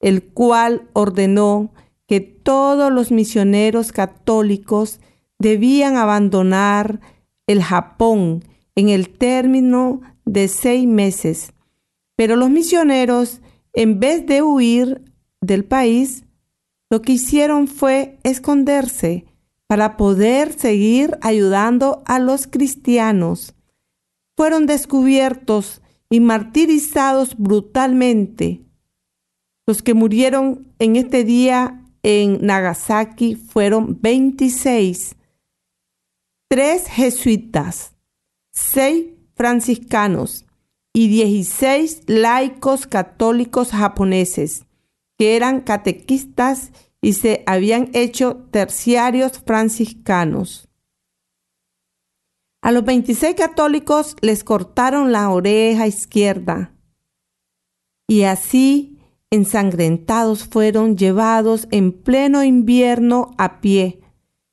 el 0.00 0.22
cual 0.22 0.90
ordenó 0.92 1.72
que 2.06 2.20
todos 2.20 2.92
los 2.92 3.10
misioneros 3.10 3.90
católicos 3.90 5.00
debían 5.38 5.96
abandonar 5.96 7.00
el 7.46 7.62
Japón 7.62 8.44
en 8.74 8.90
el 8.90 9.08
término 9.08 10.02
de 10.26 10.48
seis 10.48 10.86
meses. 10.86 11.54
Pero 12.16 12.36
los 12.36 12.50
misioneros, 12.50 13.40
en 13.72 13.98
vez 13.98 14.26
de 14.26 14.42
huir 14.42 15.11
del 15.42 15.64
país, 15.64 16.24
lo 16.88 17.02
que 17.02 17.12
hicieron 17.12 17.68
fue 17.68 18.18
esconderse 18.22 19.26
para 19.66 19.96
poder 19.96 20.52
seguir 20.52 21.18
ayudando 21.20 22.02
a 22.06 22.18
los 22.18 22.46
cristianos. 22.46 23.54
Fueron 24.36 24.66
descubiertos 24.66 25.82
y 26.08 26.20
martirizados 26.20 27.36
brutalmente. 27.36 28.62
Los 29.66 29.82
que 29.82 29.94
murieron 29.94 30.72
en 30.78 30.96
este 30.96 31.24
día 31.24 31.82
en 32.02 32.44
Nagasaki 32.44 33.36
fueron 33.36 33.98
26, 34.00 35.16
tres 36.48 36.86
jesuitas, 36.88 37.94
seis 38.52 39.06
franciscanos 39.34 40.44
y 40.92 41.08
16 41.08 42.02
laicos 42.06 42.86
católicos 42.86 43.70
japoneses 43.70 44.66
que 45.18 45.36
eran 45.36 45.60
catequistas 45.60 46.72
y 47.00 47.14
se 47.14 47.42
habían 47.46 47.90
hecho 47.92 48.36
terciarios 48.50 49.38
franciscanos. 49.44 50.68
A 52.62 52.70
los 52.70 52.84
26 52.84 53.34
católicos 53.34 54.16
les 54.20 54.44
cortaron 54.44 55.10
la 55.10 55.30
oreja 55.30 55.88
izquierda 55.88 56.72
y 58.06 58.22
así 58.22 58.98
ensangrentados 59.30 60.44
fueron 60.44 60.96
llevados 60.96 61.66
en 61.70 61.92
pleno 61.92 62.44
invierno 62.44 63.34
a 63.38 63.60
pie, 63.60 64.00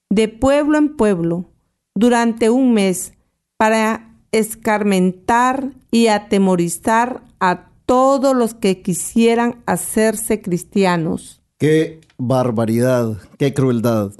de 0.10 0.28
pueblo 0.28 0.78
en 0.78 0.96
pueblo, 0.96 1.51
durante 1.94 2.50
un 2.50 2.74
mes, 2.74 3.13
para 3.58 4.16
escarmentar 4.32 5.74
y 5.92 6.08
atemorizar 6.08 7.24
a 7.39 7.69
todos 7.89 8.36
los 8.36 8.53
que 8.53 8.84
quisieran 8.84 9.63
hacerse 9.65 10.43
cristianos. 10.43 11.41
Qué 11.58 12.01
barbaridad, 12.19 13.17
qué 13.39 13.51
crueldad. 13.51 14.12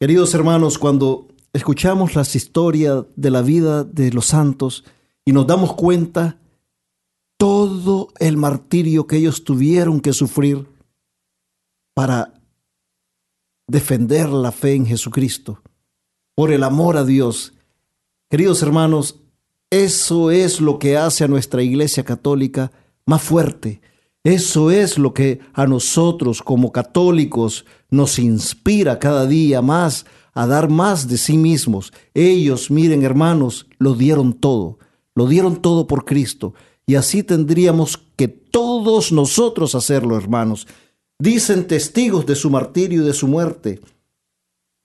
Queridos 0.00 0.32
hermanos, 0.32 0.78
cuando 0.78 1.28
escuchamos 1.52 2.14
las 2.14 2.34
historias 2.34 3.04
de 3.16 3.30
la 3.30 3.42
vida 3.42 3.84
de 3.84 4.10
los 4.12 4.24
santos 4.24 4.82
y 5.26 5.32
nos 5.32 5.46
damos 5.46 5.74
cuenta 5.74 6.38
todo 7.36 8.08
el 8.18 8.38
martirio 8.38 9.06
que 9.06 9.18
ellos 9.18 9.44
tuvieron 9.44 10.00
que 10.00 10.14
sufrir 10.14 10.66
para 11.92 12.32
defender 13.66 14.30
la 14.30 14.52
fe 14.52 14.72
en 14.72 14.86
Jesucristo, 14.86 15.60
por 16.34 16.50
el 16.50 16.62
amor 16.62 16.96
a 16.96 17.04
Dios. 17.04 17.52
Queridos 18.30 18.62
hermanos, 18.62 19.20
eso 19.70 20.30
es 20.30 20.60
lo 20.60 20.78
que 20.78 20.96
hace 20.96 21.24
a 21.24 21.28
nuestra 21.28 21.62
iglesia 21.62 22.04
católica 22.04 22.72
más 23.06 23.22
fuerte, 23.22 23.80
eso 24.24 24.70
es 24.70 24.96
lo 24.96 25.12
que 25.12 25.40
a 25.52 25.66
nosotros 25.66 26.40
como 26.40 26.72
católicos 26.72 27.66
nos 27.90 28.18
inspira 28.18 28.98
cada 28.98 29.26
día 29.26 29.60
más 29.60 30.06
a 30.32 30.46
dar 30.46 30.70
más 30.70 31.08
de 31.08 31.18
sí 31.18 31.36
mismos. 31.36 31.92
Ellos, 32.14 32.70
miren 32.70 33.02
hermanos, 33.02 33.66
lo 33.78 33.94
dieron 33.94 34.32
todo, 34.32 34.78
lo 35.14 35.26
dieron 35.26 35.60
todo 35.60 35.86
por 35.86 36.06
Cristo. 36.06 36.54
Y 36.86 36.94
así 36.94 37.22
tendríamos 37.22 37.98
que 38.16 38.28
todos 38.28 39.12
nosotros 39.12 39.74
hacerlo, 39.74 40.16
hermanos. 40.16 40.66
Dicen 41.18 41.66
testigos 41.66 42.24
de 42.24 42.34
su 42.34 42.48
martirio 42.48 43.02
y 43.02 43.06
de 43.06 43.12
su 43.12 43.28
muerte, 43.28 43.80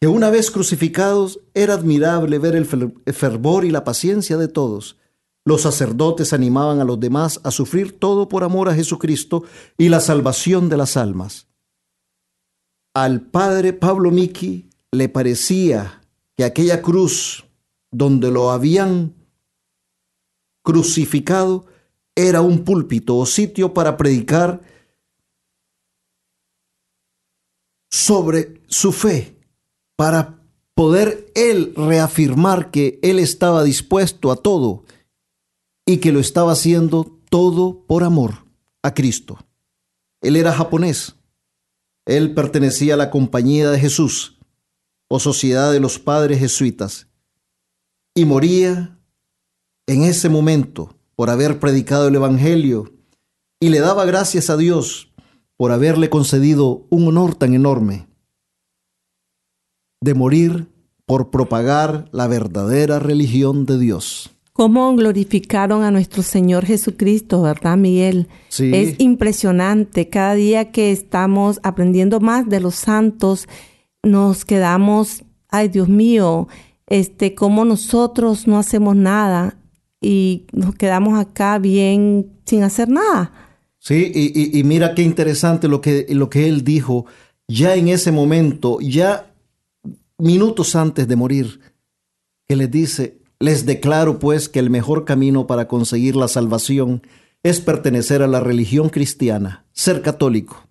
que 0.01 0.07
una 0.07 0.29
vez 0.29 0.49
crucificados 0.51 1.41
era 1.53 1.73
admirable 1.73 2.39
ver 2.39 2.55
el 2.55 2.65
fervor 2.65 3.65
y 3.65 3.71
la 3.71 3.83
paciencia 3.83 4.37
de 4.37 4.47
todos. 4.47 4.97
Los 5.45 5.61
sacerdotes 5.61 6.31
animaban 6.31 6.79
a 6.79 6.85
los 6.85 6.99
demás 6.99 7.41
a 7.43 7.51
sufrir 7.51 7.99
todo 7.99 8.29
por 8.29 8.43
amor 8.43 8.69
a 8.69 8.75
Jesucristo 8.75 9.43
y 9.77 9.89
la 9.89 9.99
salvación 9.99 10.69
de 10.69 10.77
las 10.77 10.95
almas. 10.95 11.47
Al 12.93 13.21
padre 13.21 13.73
Pablo 13.73 14.11
Miki 14.11 14.69
le 14.91 15.09
parecía 15.09 16.01
que 16.37 16.43
aquella 16.43 16.81
cruz 16.81 17.45
donde 17.91 18.31
lo 18.31 18.51
habían 18.51 19.15
crucificado 20.63 21.65
era 22.15 22.41
un 22.41 22.63
púlpito 22.63 23.17
o 23.17 23.25
sitio 23.25 23.73
para 23.73 23.97
predicar 23.97 24.61
sobre 27.89 28.61
su 28.67 28.91
fe, 28.91 29.38
para 29.99 30.39
poder 30.75 31.29
él 31.35 31.73
reafirmar 31.75 32.71
que 32.71 33.01
él 33.03 33.19
estaba 33.19 33.65
dispuesto 33.65 34.31
a 34.31 34.37
todo 34.37 34.85
y 35.85 35.97
que 35.97 36.13
lo 36.13 36.21
estaba 36.21 36.53
haciendo 36.53 37.19
todo 37.29 37.85
por 37.85 38.05
amor 38.05 38.45
a 38.81 38.93
Cristo. 38.93 39.37
Él 40.21 40.37
era 40.37 40.53
japonés. 40.53 41.17
Él 42.05 42.33
pertenecía 42.33 42.93
a 42.93 42.97
la 42.97 43.11
Compañía 43.11 43.71
de 43.71 43.77
Jesús 43.77 44.39
o 45.09 45.19
Sociedad 45.19 45.73
de 45.73 45.81
los 45.81 45.99
Padres 45.99 46.39
Jesuitas 46.39 47.07
y 48.15 48.23
moría 48.23 48.97
en 49.85 50.03
ese 50.03 50.29
momento 50.29 50.95
por 51.17 51.29
haber 51.29 51.59
predicado 51.59 52.07
el 52.07 52.15
Evangelio 52.15 52.93
y 53.59 53.67
le 53.67 53.81
daba 53.81 54.05
gracias 54.05 54.49
a 54.49 54.55
Dios 54.55 55.11
por 55.57 55.73
haberle 55.73 56.09
concedido 56.09 56.87
un 56.89 57.09
honor 57.09 57.35
tan 57.35 57.53
enorme 57.53 58.08
de 60.01 60.13
morir 60.13 60.67
por 61.05 61.29
propagar 61.31 62.07
la 62.11 62.27
verdadera 62.27 62.99
religión 62.99 63.65
de 63.65 63.79
Dios 63.79 64.31
cómo 64.59 64.93
glorificaron 64.93 65.83
a 65.83 65.89
nuestro 65.89 66.21
Señor 66.21 66.65
Jesucristo, 66.65 67.41
¿verdad, 67.41 67.77
Miguel? 67.77 68.27
Sí. 68.49 68.71
Es 68.73 68.95
impresionante. 68.97 70.09
Cada 70.09 70.33
día 70.33 70.69
que 70.69 70.91
estamos 70.91 71.61
aprendiendo 71.63 72.19
más 72.19 72.49
de 72.49 72.59
los 72.59 72.75
santos, 72.75 73.47
nos 74.03 74.43
quedamos, 74.43 75.23
ay 75.47 75.69
Dios 75.69 75.87
mío, 75.87 76.49
este, 76.87 77.35
cómo 77.35 77.63
nosotros 77.63 78.47
no 78.47 78.59
hacemos 78.59 78.97
nada 78.97 79.55
y 80.01 80.43
nos 80.51 80.75
quedamos 80.75 81.17
acá 81.17 81.57
bien 81.57 82.27
sin 82.43 82.63
hacer 82.63 82.89
nada. 82.89 83.31
Sí, 83.77 84.11
y, 84.13 84.59
y 84.59 84.63
mira 84.65 84.93
qué 84.93 85.03
interesante 85.03 85.69
lo 85.69 85.79
que, 85.79 86.05
lo 86.09 86.29
que 86.29 86.49
él 86.49 86.65
dijo 86.65 87.05
ya 87.47 87.75
en 87.75 87.87
ese 87.87 88.11
momento, 88.11 88.79
ya 88.81 89.28
minutos 90.19 90.75
antes 90.75 91.07
de 91.07 91.15
morir, 91.15 91.59
que 92.47 92.55
les 92.55 92.69
dice, 92.69 93.21
les 93.39 93.65
declaro 93.65 94.19
pues 94.19 94.49
que 94.49 94.59
el 94.59 94.69
mejor 94.69 95.05
camino 95.05 95.47
para 95.47 95.67
conseguir 95.67 96.15
la 96.15 96.27
salvación 96.27 97.01
es 97.41 97.61
pertenecer 97.61 98.21
a 98.21 98.27
la 98.27 98.39
religión 98.39 98.89
cristiana, 98.89 99.65
ser 99.71 100.01
católico. 100.01 100.69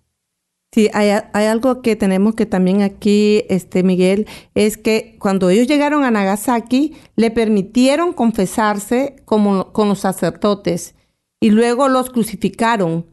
Sí, 0.71 0.87
hay, 0.93 1.09
algo 1.33 1.81
que 1.81 1.95
tenemos 1.95 2.35
que 2.35 2.45
también 2.45 2.83
aquí, 2.83 3.43
este 3.49 3.81
Miguel, 3.81 4.27
es 4.53 4.77
que 4.77 5.17
cuando 5.19 5.49
ellos 5.49 5.67
llegaron 5.67 6.03
a 6.03 6.11
Nagasaki, 6.11 6.95
le 7.15 7.31
permitieron 7.31 8.13
confesarse 8.13 9.15
como, 9.25 9.73
con 9.73 9.89
los 9.89 10.01
sacerdotes 10.01 10.93
y 11.39 11.49
luego 11.49 11.87
los 11.89 12.11
crucificaron 12.11 13.07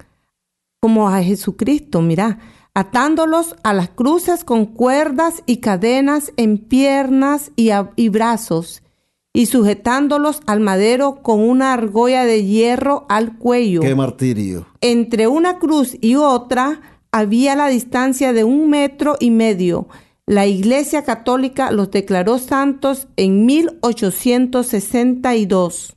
como 0.80 1.08
a 1.08 1.22
Jesucristo, 1.22 2.02
mira, 2.02 2.38
atándolos 2.76 3.56
a 3.62 3.72
las 3.72 3.88
cruces 3.88 4.44
con 4.44 4.66
cuerdas 4.66 5.42
y 5.46 5.56
cadenas 5.58 6.32
en 6.36 6.58
piernas 6.58 7.50
y, 7.56 7.70
y 7.96 8.08
brazos 8.10 8.82
y 9.32 9.46
sujetándolos 9.46 10.42
al 10.44 10.60
madero 10.60 11.22
con 11.22 11.40
una 11.40 11.72
argolla 11.72 12.26
de 12.26 12.44
hierro 12.44 13.06
al 13.08 13.38
cuello. 13.38 13.80
¡Qué 13.80 13.94
martirio! 13.94 14.66
Entre 14.82 15.26
una 15.26 15.58
cruz 15.58 15.96
y 16.02 16.16
otra 16.16 16.82
había 17.12 17.56
la 17.56 17.68
distancia 17.68 18.34
de 18.34 18.44
un 18.44 18.68
metro 18.68 19.16
y 19.20 19.30
medio. 19.30 19.88
La 20.26 20.46
Iglesia 20.46 21.02
Católica 21.02 21.70
los 21.70 21.90
declaró 21.90 22.38
santos 22.38 23.08
en 23.16 23.46
1862. 23.46 25.96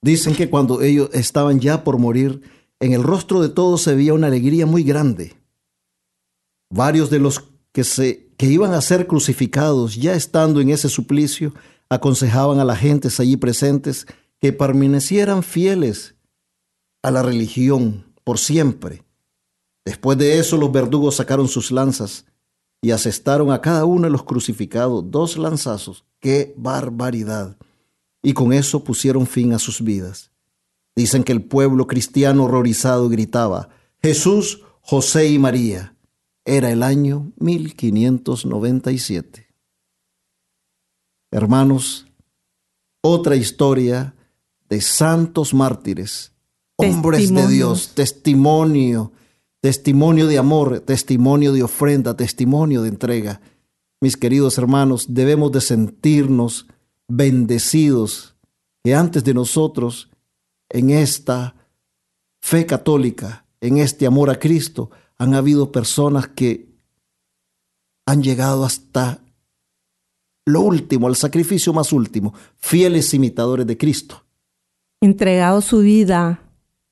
Dicen 0.00 0.34
que 0.34 0.48
cuando 0.48 0.80
ellos 0.80 1.10
estaban 1.12 1.60
ya 1.60 1.84
por 1.84 1.98
morir, 1.98 2.40
en 2.80 2.94
el 2.94 3.02
rostro 3.02 3.42
de 3.42 3.50
todos 3.50 3.82
se 3.82 3.94
veía 3.94 4.14
una 4.14 4.28
alegría 4.28 4.64
muy 4.64 4.82
grande. 4.82 5.43
Varios 6.74 7.10
de 7.10 7.18
los 7.18 7.44
que, 7.72 7.84
se, 7.84 8.28
que 8.36 8.46
iban 8.46 8.74
a 8.74 8.80
ser 8.80 9.06
crucificados, 9.06 9.96
ya 9.96 10.14
estando 10.14 10.60
en 10.60 10.70
ese 10.70 10.88
suplicio, 10.88 11.54
aconsejaban 11.88 12.58
a 12.58 12.64
las 12.64 12.78
gentes 12.78 13.20
allí 13.20 13.36
presentes 13.36 14.06
que 14.40 14.52
permanecieran 14.52 15.42
fieles 15.42 16.14
a 17.02 17.10
la 17.10 17.22
religión 17.22 18.12
por 18.24 18.38
siempre. 18.38 19.04
Después 19.84 20.18
de 20.18 20.38
eso 20.38 20.56
los 20.56 20.72
verdugos 20.72 21.16
sacaron 21.16 21.48
sus 21.48 21.70
lanzas 21.70 22.24
y 22.82 22.90
asestaron 22.90 23.52
a 23.52 23.60
cada 23.60 23.84
uno 23.84 24.04
de 24.04 24.10
los 24.10 24.24
crucificados 24.24 25.10
dos 25.10 25.36
lanzazos. 25.36 26.04
¡Qué 26.20 26.54
barbaridad! 26.56 27.56
y 28.24 28.32
con 28.32 28.52
eso 28.52 28.82
pusieron 28.82 29.26
fin 29.26 29.52
a 29.52 29.60
sus 29.60 29.82
vidas. 29.82 30.32
Dicen 30.96 31.22
que 31.22 31.32
el 31.32 31.42
pueblo 31.42 31.86
cristiano 31.86 32.44
horrorizado 32.44 33.08
gritaba, 33.08 33.68
Jesús, 34.02 34.62
José 34.80 35.28
y 35.28 35.38
María. 35.38 35.93
Era 36.44 36.70
el 36.70 36.82
año 36.82 37.32
1597. 37.38 39.48
Hermanos, 41.30 42.06
otra 43.02 43.36
historia 43.36 44.14
de 44.68 44.80
santos 44.80 45.54
mártires, 45.54 46.32
hombres 46.76 47.32
de 47.32 47.46
Dios, 47.48 47.94
testimonio, 47.94 49.12
testimonio 49.60 50.26
de 50.26 50.38
amor, 50.38 50.80
testimonio 50.80 51.52
de 51.52 51.62
ofrenda, 51.62 52.16
testimonio 52.16 52.82
de 52.82 52.88
entrega. 52.90 53.40
Mis 54.00 54.16
queridos 54.16 54.58
hermanos, 54.58 55.06
debemos 55.08 55.52
de 55.52 55.60
sentirnos 55.62 56.66
bendecidos 57.08 58.36
que 58.82 58.94
antes 58.94 59.24
de 59.24 59.32
nosotros, 59.32 60.10
en 60.68 60.90
esta 60.90 61.54
fe 62.42 62.66
católica, 62.66 63.46
en 63.60 63.78
este 63.78 64.06
amor 64.06 64.28
a 64.28 64.38
Cristo, 64.38 64.90
han 65.18 65.34
habido 65.34 65.72
personas 65.72 66.28
que 66.28 66.74
han 68.06 68.22
llegado 68.22 68.64
hasta 68.64 69.20
lo 70.46 70.60
último, 70.60 71.06
al 71.06 71.16
sacrificio 71.16 71.72
más 71.72 71.92
último, 71.92 72.34
fieles 72.56 73.14
imitadores 73.14 73.66
de 73.66 73.78
Cristo. 73.78 74.22
Entregado 75.00 75.60
su 75.60 75.78
vida 75.78 76.42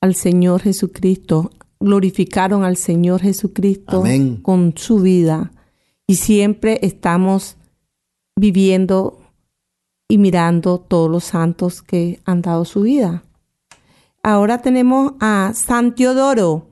al 0.01 0.15
Señor 0.15 0.61
Jesucristo, 0.61 1.51
glorificaron 1.79 2.63
al 2.63 2.77
Señor 2.77 3.21
Jesucristo 3.21 4.03
con 4.41 4.73
su 4.75 4.99
vida 4.99 5.51
y 6.07 6.15
siempre 6.15 6.79
estamos 6.81 7.57
viviendo 8.35 9.19
y 10.07 10.17
mirando 10.17 10.79
todos 10.79 11.09
los 11.09 11.23
santos 11.23 11.81
que 11.81 12.21
han 12.25 12.41
dado 12.41 12.65
su 12.65 12.81
vida. 12.81 13.23
Ahora 14.21 14.61
tenemos 14.61 15.13
a 15.19 15.51
San 15.53 15.95
Teodoro. 15.95 16.67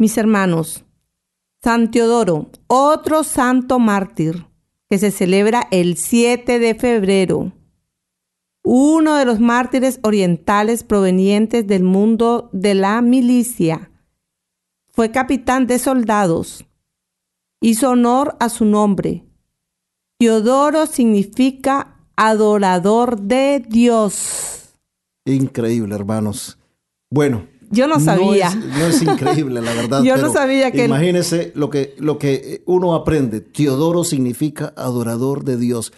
Mis 0.00 0.16
hermanos, 0.16 0.86
San 1.62 1.90
Teodoro, 1.90 2.48
otro 2.68 3.22
santo 3.22 3.78
mártir 3.78 4.46
que 4.88 4.96
se 4.96 5.10
celebra 5.10 5.68
el 5.70 5.98
7 5.98 6.58
de 6.58 6.74
febrero. 6.74 7.52
Uno 8.64 9.16
de 9.16 9.26
los 9.26 9.40
mártires 9.40 10.00
orientales 10.02 10.84
provenientes 10.84 11.66
del 11.66 11.82
mundo 11.82 12.48
de 12.54 12.74
la 12.74 13.02
milicia. 13.02 13.90
Fue 14.88 15.10
capitán 15.10 15.66
de 15.66 15.78
soldados. 15.78 16.64
Hizo 17.60 17.90
honor 17.90 18.38
a 18.40 18.48
su 18.48 18.64
nombre. 18.64 19.26
Teodoro 20.18 20.86
significa 20.86 22.06
adorador 22.16 23.20
de 23.20 23.62
Dios. 23.68 24.78
Increíble, 25.26 25.94
hermanos. 25.94 26.58
Bueno, 27.10 27.46
yo 27.70 27.86
no 27.86 28.00
sabía. 28.00 28.54
No 28.54 28.86
es, 28.86 29.00
increíble, 29.00 29.60
la 29.62 29.72
verdad. 29.72 30.02
Yo 30.04 30.16
no 30.16 30.32
sabía 30.32 30.72
que. 30.72 30.84
Imagínese 30.86 31.52
lo 31.54 31.70
que, 31.70 31.94
lo 31.98 32.18
que 32.18 32.62
uno 32.66 32.94
aprende. 32.94 33.40
Teodoro 33.40 34.02
significa 34.04 34.74
adorador 34.76 35.44
de 35.44 35.56
Dios. 35.56 35.92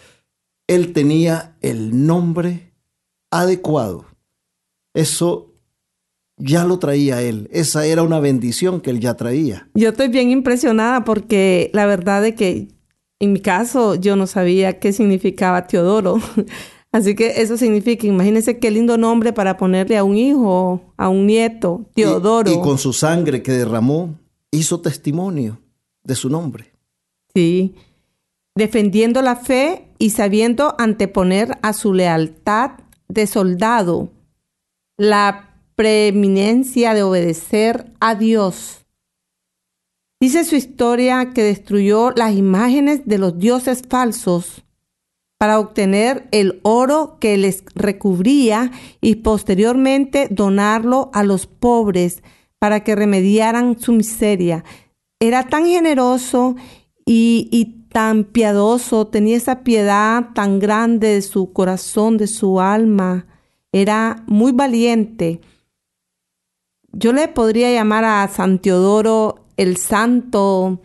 Él 0.67 0.93
tenía 0.93 1.57
el 1.61 2.05
nombre 2.05 2.73
adecuado. 3.31 4.05
Eso 4.93 5.53
ya 6.37 6.63
lo 6.63 6.77
traía 6.79 7.21
él. 7.21 7.49
Esa 7.51 7.85
era 7.85 8.03
una 8.03 8.19
bendición 8.19 8.79
que 8.79 8.91
él 8.91 8.99
ya 8.99 9.15
traía. 9.15 9.67
Yo 9.73 9.89
estoy 9.89 10.09
bien 10.09 10.29
impresionada 10.29 11.03
porque 11.03 11.71
la 11.73 11.85
verdad 11.85 12.25
es 12.25 12.35
que 12.35 12.67
en 13.19 13.33
mi 13.33 13.39
caso 13.39 13.95
yo 13.95 14.15
no 14.15 14.27
sabía 14.27 14.79
qué 14.79 14.93
significaba 14.93 15.65
Teodoro. 15.65 16.19
Así 16.93 17.15
que 17.15 17.41
eso 17.41 17.57
significa, 17.57 18.05
imagínense 18.05 18.59
qué 18.59 18.69
lindo 18.69 18.99
nombre 18.99 19.33
para 19.33 19.57
ponerle 19.57 19.97
a 19.97 20.03
un 20.03 20.15
hijo, 20.15 20.93
a 20.95 21.09
un 21.09 21.25
nieto, 21.25 21.85
Teodoro. 21.95 22.51
Y, 22.51 22.59
con 22.59 22.77
su 22.77 22.93
sangre 22.93 23.41
que 23.41 23.51
derramó, 23.51 24.13
hizo 24.51 24.79
testimonio 24.79 25.59
de 26.03 26.13
su 26.13 26.29
nombre. 26.29 26.71
Sí, 27.33 27.73
defendiendo 28.55 29.23
la 29.23 29.35
fe 29.35 29.87
y 29.97 30.11
sabiendo 30.11 30.75
anteponer 30.77 31.57
a 31.63 31.73
su 31.73 31.95
lealtad 31.95 32.73
de 33.07 33.25
soldado 33.25 34.09
la 34.95 35.49
preeminencia 35.73 36.93
de 36.93 37.01
obedecer 37.01 37.91
a 37.99 38.13
Dios. 38.13 38.85
Dice 40.21 40.43
su 40.43 40.55
historia 40.55 41.31
que 41.33 41.41
destruyó 41.41 42.11
las 42.11 42.35
imágenes 42.35 43.07
de 43.07 43.17
los 43.17 43.39
dioses 43.39 43.81
falsos 43.89 44.63
para 45.43 45.59
obtener 45.59 46.29
el 46.31 46.61
oro 46.63 47.17
que 47.19 47.35
les 47.35 47.65
recubría 47.75 48.71
y 49.01 49.15
posteriormente 49.15 50.29
donarlo 50.31 51.09
a 51.11 51.23
los 51.23 51.47
pobres 51.47 52.23
para 52.59 52.85
que 52.85 52.95
remediaran 52.95 53.77
su 53.77 53.91
miseria. 53.91 54.63
Era 55.19 55.49
tan 55.49 55.65
generoso 55.65 56.55
y, 57.05 57.87
tan 57.91 58.23
piadoso, 58.23 59.07
tenía 59.07 59.35
esa 59.35 59.65
piedad 59.65 60.29
tan 60.33 60.59
grande 60.59 61.15
de 61.15 61.21
su 61.21 61.51
corazón, 61.51 62.15
de 62.15 62.27
su 62.27 62.61
alma. 62.61 63.25
Era 63.73 64.23
muy 64.27 64.53
valiente. 64.53 65.41
Yo 66.93 67.11
le 67.11 67.27
podría 67.27 67.69
llamar 67.69 68.05
a 68.05 68.25
San 68.29 68.59
Teodoro 68.59 69.43
el 69.57 69.75
santo 69.75 70.79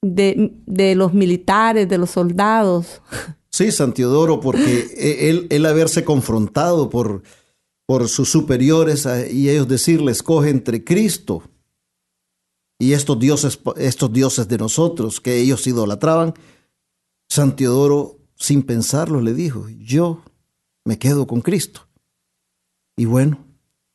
de, 0.00 0.54
de 0.64 0.94
los 0.94 1.12
militares, 1.12 1.86
de 1.90 1.98
los 1.98 2.08
soldados. 2.08 3.02
Sí, 3.50 3.72
Santiodoro, 3.72 4.40
porque 4.40 4.88
e, 4.96 5.30
él, 5.30 5.46
él 5.50 5.66
haberse 5.66 6.04
confrontado 6.04 6.90
por, 6.90 7.22
por 7.86 8.08
sus 8.08 8.30
superiores 8.30 9.06
y 9.30 9.48
ellos 9.48 9.68
decirle, 9.68 10.12
escoge 10.12 10.50
entre 10.50 10.84
Cristo 10.84 11.42
y 12.78 12.92
estos 12.92 13.18
dioses, 13.18 13.58
estos 13.76 14.12
dioses 14.12 14.46
de 14.46 14.58
nosotros 14.58 15.20
que 15.20 15.38
ellos 15.38 15.66
idolatraban, 15.66 16.34
Santiodoro, 17.28 18.18
sin 18.36 18.62
pensarlo, 18.62 19.20
le 19.20 19.34
dijo, 19.34 19.68
yo 19.68 20.22
me 20.84 20.98
quedo 20.98 21.26
con 21.26 21.40
Cristo. 21.40 21.88
Y 22.96 23.04
bueno, 23.04 23.44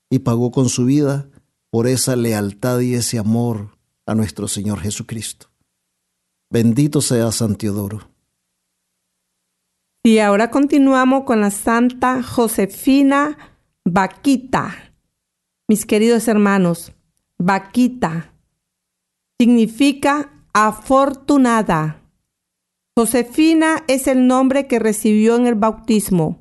y 0.10 0.20
pagó 0.20 0.52
con 0.52 0.70
su 0.70 0.86
vida 0.86 1.30
por 1.70 1.88
esa 1.88 2.16
lealtad 2.16 2.80
y 2.82 2.94
ese 2.94 3.18
amor 3.18 3.78
a 4.06 4.16
nuestro 4.16 4.48
Señor 4.48 4.80
Jesucristo. 4.80 5.48
Bendito 6.52 7.02
sea 7.02 7.32
Santiodoro. 7.32 8.13
Y 10.06 10.20
ahora 10.20 10.52
continuamos 10.52 11.24
con 11.24 11.40
la 11.40 11.50
Santa 11.50 12.22
Josefina 12.22 13.38
Vaquita. 13.86 14.94
Mis 15.70 15.86
queridos 15.86 16.28
hermanos, 16.28 16.92
Vaquita 17.38 18.34
significa 19.40 20.30
afortunada. 20.52 22.02
Josefina 22.98 23.86
es 23.88 24.08
el 24.08 24.28
nombre 24.28 24.68
que 24.68 24.78
recibió 24.78 25.38
en 25.38 25.48
el 25.48 25.56
bautismo. 25.56 26.38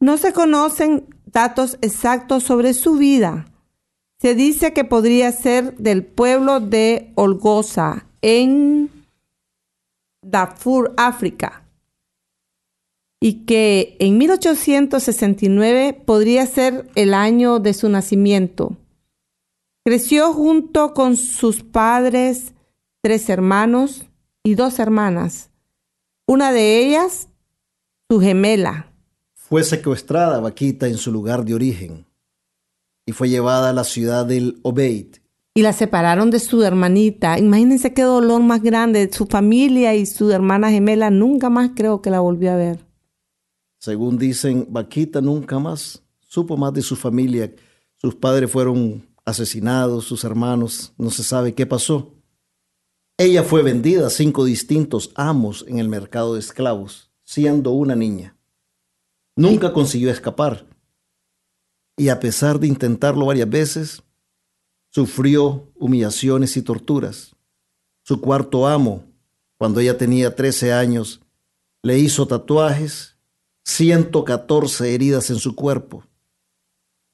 No 0.00 0.16
se 0.16 0.32
conocen 0.32 1.14
datos 1.26 1.76
exactos 1.82 2.42
sobre 2.42 2.72
su 2.72 2.96
vida. 2.96 3.52
Se 4.18 4.34
dice 4.34 4.72
que 4.72 4.84
podría 4.84 5.30
ser 5.32 5.76
del 5.76 6.06
pueblo 6.06 6.58
de 6.58 7.12
Olgoza, 7.16 8.06
en 8.22 8.90
Darfur, 10.22 10.94
África 10.96 11.62
y 13.22 13.44
que 13.44 13.96
en 14.00 14.18
1869 14.18 16.02
podría 16.04 16.44
ser 16.44 16.90
el 16.96 17.14
año 17.14 17.60
de 17.60 17.72
su 17.72 17.88
nacimiento. 17.88 18.76
Creció 19.84 20.32
junto 20.32 20.92
con 20.92 21.16
sus 21.16 21.62
padres, 21.62 22.52
tres 23.00 23.28
hermanos 23.28 24.06
y 24.42 24.56
dos 24.56 24.80
hermanas. 24.80 25.50
Una 26.26 26.50
de 26.50 26.80
ellas, 26.80 27.28
su 28.10 28.18
gemela. 28.18 28.92
Fue 29.34 29.62
secuestrada 29.62 30.40
Vaquita 30.40 30.88
en 30.88 30.98
su 30.98 31.12
lugar 31.12 31.44
de 31.44 31.54
origen 31.54 32.04
y 33.06 33.12
fue 33.12 33.28
llevada 33.28 33.70
a 33.70 33.72
la 33.72 33.84
ciudad 33.84 34.26
del 34.26 34.58
Obeid. 34.62 35.18
Y 35.54 35.62
la 35.62 35.72
separaron 35.72 36.32
de 36.32 36.40
su 36.40 36.64
hermanita. 36.64 37.38
Imagínense 37.38 37.94
qué 37.94 38.02
dolor 38.02 38.42
más 38.42 38.62
grande. 38.62 39.08
Su 39.12 39.26
familia 39.26 39.94
y 39.94 40.06
su 40.06 40.32
hermana 40.32 40.72
gemela 40.72 41.10
nunca 41.10 41.50
más 41.50 41.70
creo 41.76 42.02
que 42.02 42.10
la 42.10 42.18
volvió 42.18 42.50
a 42.50 42.56
ver. 42.56 42.91
Según 43.82 44.16
dicen, 44.16 44.68
Vaquita 44.70 45.20
nunca 45.20 45.58
más 45.58 46.04
supo 46.20 46.56
más 46.56 46.72
de 46.72 46.82
su 46.82 46.94
familia. 46.94 47.52
Sus 47.96 48.14
padres 48.14 48.48
fueron 48.48 49.08
asesinados, 49.24 50.04
sus 50.04 50.22
hermanos, 50.22 50.92
no 50.96 51.10
se 51.10 51.24
sabe 51.24 51.52
qué 51.52 51.66
pasó. 51.66 52.14
Ella 53.18 53.42
fue 53.42 53.64
vendida 53.64 54.06
a 54.06 54.10
cinco 54.10 54.44
distintos 54.44 55.10
amos 55.16 55.64
en 55.66 55.80
el 55.80 55.88
mercado 55.88 56.34
de 56.34 56.38
esclavos, 56.38 57.10
siendo 57.24 57.72
una 57.72 57.96
niña. 57.96 58.36
Nunca 59.34 59.72
consiguió 59.72 60.12
escapar. 60.12 60.64
Y 61.96 62.08
a 62.08 62.20
pesar 62.20 62.60
de 62.60 62.68
intentarlo 62.68 63.26
varias 63.26 63.50
veces, 63.50 64.04
sufrió 64.90 65.72
humillaciones 65.74 66.56
y 66.56 66.62
torturas. 66.62 67.34
Su 68.04 68.20
cuarto 68.20 68.68
amo, 68.68 69.06
cuando 69.58 69.80
ella 69.80 69.98
tenía 69.98 70.36
13 70.36 70.72
años, 70.72 71.20
le 71.82 71.98
hizo 71.98 72.28
tatuajes 72.28 73.11
114 73.64 74.94
heridas 74.94 75.30
en 75.30 75.36
su 75.36 75.54
cuerpo 75.54 76.04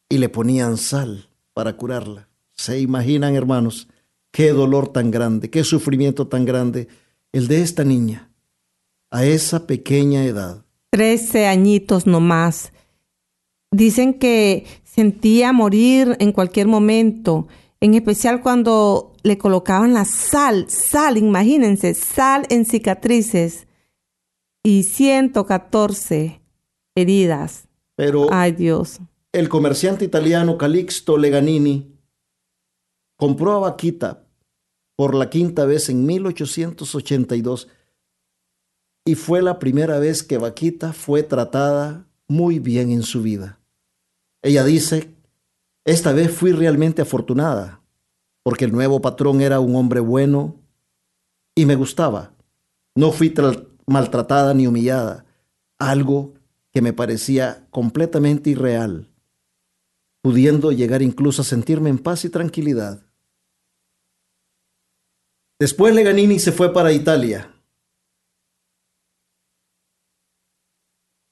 y 0.08 0.18
le 0.18 0.28
ponían 0.28 0.76
sal 0.76 1.28
para 1.52 1.76
curarla. 1.76 2.28
¿Se 2.54 2.80
imaginan, 2.80 3.36
hermanos, 3.36 3.88
qué 4.32 4.52
dolor 4.52 4.88
tan 4.88 5.10
grande, 5.10 5.50
qué 5.50 5.64
sufrimiento 5.64 6.26
tan 6.26 6.44
grande 6.44 6.88
el 7.32 7.48
de 7.48 7.62
esta 7.62 7.84
niña 7.84 8.30
a 9.10 9.24
esa 9.24 9.66
pequeña 9.66 10.24
edad? 10.24 10.64
Trece 10.90 11.46
añitos 11.46 12.06
nomás. 12.06 12.72
Dicen 13.70 14.14
que 14.14 14.66
sentía 14.84 15.52
morir 15.52 16.16
en 16.18 16.32
cualquier 16.32 16.66
momento, 16.66 17.46
en 17.80 17.94
especial 17.94 18.40
cuando 18.40 19.12
le 19.22 19.36
colocaban 19.36 19.92
la 19.92 20.06
sal, 20.06 20.66
sal, 20.68 21.18
imagínense, 21.18 21.92
sal 21.94 22.46
en 22.48 22.64
cicatrices 22.64 23.67
y 24.62 24.82
114 24.82 26.40
heridas. 26.94 27.68
Pero 27.96 28.28
Ay 28.30 28.52
Dios. 28.52 29.00
el 29.32 29.48
comerciante 29.48 30.04
italiano 30.04 30.56
Calixto 30.58 31.16
Leganini 31.16 31.94
compró 33.16 33.52
a 33.54 33.58
Vaquita 33.70 34.24
por 34.96 35.14
la 35.14 35.30
quinta 35.30 35.64
vez 35.64 35.88
en 35.88 36.06
1882 36.06 37.68
y 39.04 39.14
fue 39.14 39.42
la 39.42 39.58
primera 39.58 39.98
vez 39.98 40.22
que 40.22 40.38
Vaquita 40.38 40.92
fue 40.92 41.22
tratada 41.22 42.06
muy 42.26 42.58
bien 42.58 42.90
en 42.90 43.02
su 43.02 43.22
vida. 43.22 43.58
Ella 44.42 44.64
dice, 44.64 45.14
esta 45.84 46.12
vez 46.12 46.30
fui 46.30 46.52
realmente 46.52 47.02
afortunada, 47.02 47.80
porque 48.42 48.66
el 48.66 48.72
nuevo 48.72 49.00
patrón 49.00 49.40
era 49.40 49.60
un 49.60 49.74
hombre 49.76 50.00
bueno 50.00 50.56
y 51.54 51.64
me 51.64 51.74
gustaba. 51.74 52.34
No 52.94 53.10
fui 53.10 53.30
maltratada 53.88 54.54
ni 54.54 54.66
humillada, 54.66 55.24
algo 55.78 56.34
que 56.72 56.82
me 56.82 56.92
parecía 56.92 57.66
completamente 57.70 58.50
irreal, 58.50 59.10
pudiendo 60.22 60.70
llegar 60.72 61.02
incluso 61.02 61.42
a 61.42 61.44
sentirme 61.44 61.90
en 61.90 61.98
paz 61.98 62.24
y 62.24 62.30
tranquilidad. 62.30 63.04
Después 65.58 65.94
Leganini 65.94 66.38
se 66.38 66.52
fue 66.52 66.72
para 66.72 66.92
Italia 66.92 67.52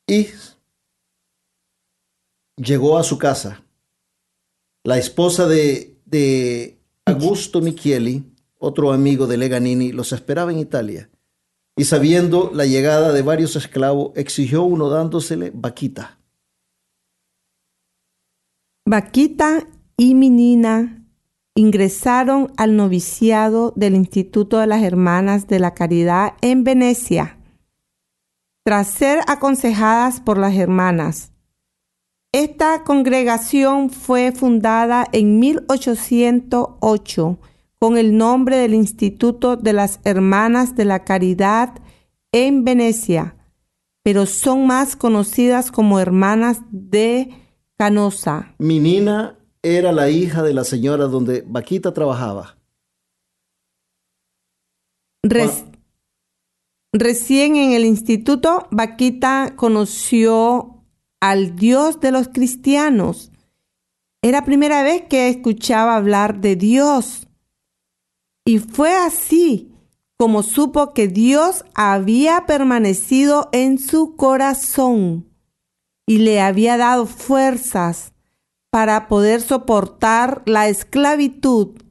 y 0.09 0.29
llegó 2.57 2.99
a 2.99 3.05
su 3.05 3.19
casa. 3.19 3.63
La 4.83 4.99
esposa 4.99 5.47
de, 5.47 6.01
de 6.05 6.79
Augusto 7.05 7.61
Micheli, 7.61 8.25
otro 8.59 8.93
amigo 8.93 9.27
de 9.27 9.37
Leganini, 9.37 9.93
los 9.93 10.13
esperaba 10.13 10.53
en 10.53 10.59
Italia. 10.59 11.11
Y 11.77 11.85
sabiendo 11.85 12.51
la 12.55 12.65
llegada 12.65 13.13
de 13.13 13.21
varios 13.21 13.55
esclavos, 13.55 14.13
exigió 14.17 14.63
uno 14.63 14.89
dándosele 14.89 15.53
vaquita. 15.55 16.19
Vaquita 18.89 19.67
y 19.97 20.15
Minina 20.15 21.03
ingresaron 21.55 22.53
al 22.57 22.77
noviciado 22.77 23.73
del 23.77 23.95
Instituto 23.95 24.59
de 24.59 24.67
las 24.67 24.83
Hermanas 24.83 25.47
de 25.49 25.59
la 25.59 25.75
Caridad 25.75 26.35
en 26.41 26.65
Venecia. 26.65 27.39
Tras 28.65 28.91
ser 28.91 29.21
aconsejadas 29.27 30.21
por 30.21 30.39
las 30.39 30.55
hermanas, 30.55 31.33
esta 32.33 32.85
congregación 32.85 33.91
fue 33.91 34.33
fundada 34.33 35.07
en 35.13 35.39
1808 35.39 37.39
con 37.79 37.97
el 37.99 38.17
nombre 38.17 38.57
del 38.57 38.75
Instituto 38.75 39.57
de 39.57 39.73
las 39.73 40.01
Hermanas 40.05 40.75
de 40.77 40.85
la 40.85 41.05
Caridad 41.05 41.75
en 42.33 42.65
Venecia, 42.65 43.37
pero 44.03 44.27
son 44.27 44.67
más 44.67 44.97
conocidas 44.97 45.71
como 45.71 46.01
Hermanas 46.01 46.61
de 46.71 47.29
Canosa. 47.77 48.55
Minina 48.59 49.39
era 49.63 49.93
la 49.93 50.09
hija 50.11 50.43
de 50.43 50.55
la 50.55 50.65
señora 50.65 51.07
donde 51.07 51.45
Vaquita 51.47 51.93
trabajaba. 51.93 52.57
Res- 55.23 55.65
Recién 56.93 57.57
en 57.57 57.73
el 57.73 57.85
instituto, 57.85 58.69
Vaquita 58.71 59.53
conoció 59.57 60.85
al 61.21 61.57
Dios 61.57 62.01
de 62.01 62.11
los 62.11 62.29
cristianos. 62.29 63.33
Era 64.23 64.45
primera 64.47 64.83
vez 64.83 65.03
que 65.03 65.29
escuchaba 65.29 65.97
hablar 65.97 66.41
de 66.41 66.57
Dios. 66.57 67.26
Y 68.47 68.61
fue 68.61 68.95
así 68.95 69.73
como 70.17 70.45
supo 70.45 70.95
que 70.95 71.09
Dios 71.09 71.65
había 71.75 72.47
permanecido 72.47 73.49
en 73.53 73.79
su 73.79 74.15
corazón 74.15 75.29
y 76.07 76.19
le 76.19 76.41
había 76.41 76.77
dado 76.77 77.07
fuerzas 77.07 78.13
para 78.71 79.09
poder 79.09 79.41
soportar 79.41 80.43
la 80.47 80.69
esclavitud. 80.69 81.83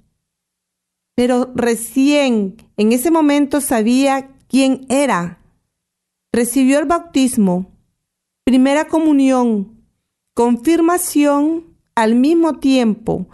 Pero 1.13 1.51
recién 1.55 2.55
en 2.77 2.93
ese 2.93 3.11
momento 3.11 3.59
sabía 3.59 4.33
quién 4.47 4.85
era. 4.87 5.41
Recibió 6.31 6.79
el 6.79 6.85
bautismo, 6.85 7.73
primera 8.45 8.87
comunión, 8.87 9.85
confirmación 10.33 11.75
al 11.95 12.15
mismo 12.15 12.59
tiempo, 12.59 13.27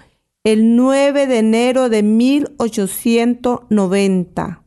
el 0.44 0.76
9 0.76 1.28
de 1.28 1.38
enero 1.38 1.88
de 1.90 2.02
1890, 2.04 4.64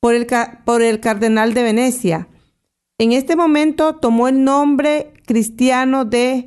por 0.00 0.14
el, 0.14 0.26
por 0.64 0.82
el 0.82 0.98
cardenal 1.00 1.54
de 1.54 1.62
Venecia. 1.62 2.28
En 2.98 3.12
este 3.12 3.36
momento 3.36 3.94
tomó 3.96 4.28
el 4.28 4.44
nombre 4.44 5.14
cristiano 5.26 6.04
de 6.04 6.46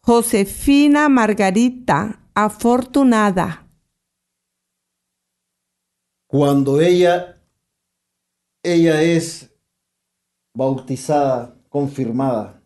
Josefina 0.00 1.08
Margarita 1.08 2.20
Afortunada. 2.34 3.68
Cuando 6.28 6.80
ella, 6.80 7.40
ella 8.62 9.02
es 9.02 9.50
bautizada, 10.54 11.56
confirmada 11.68 12.62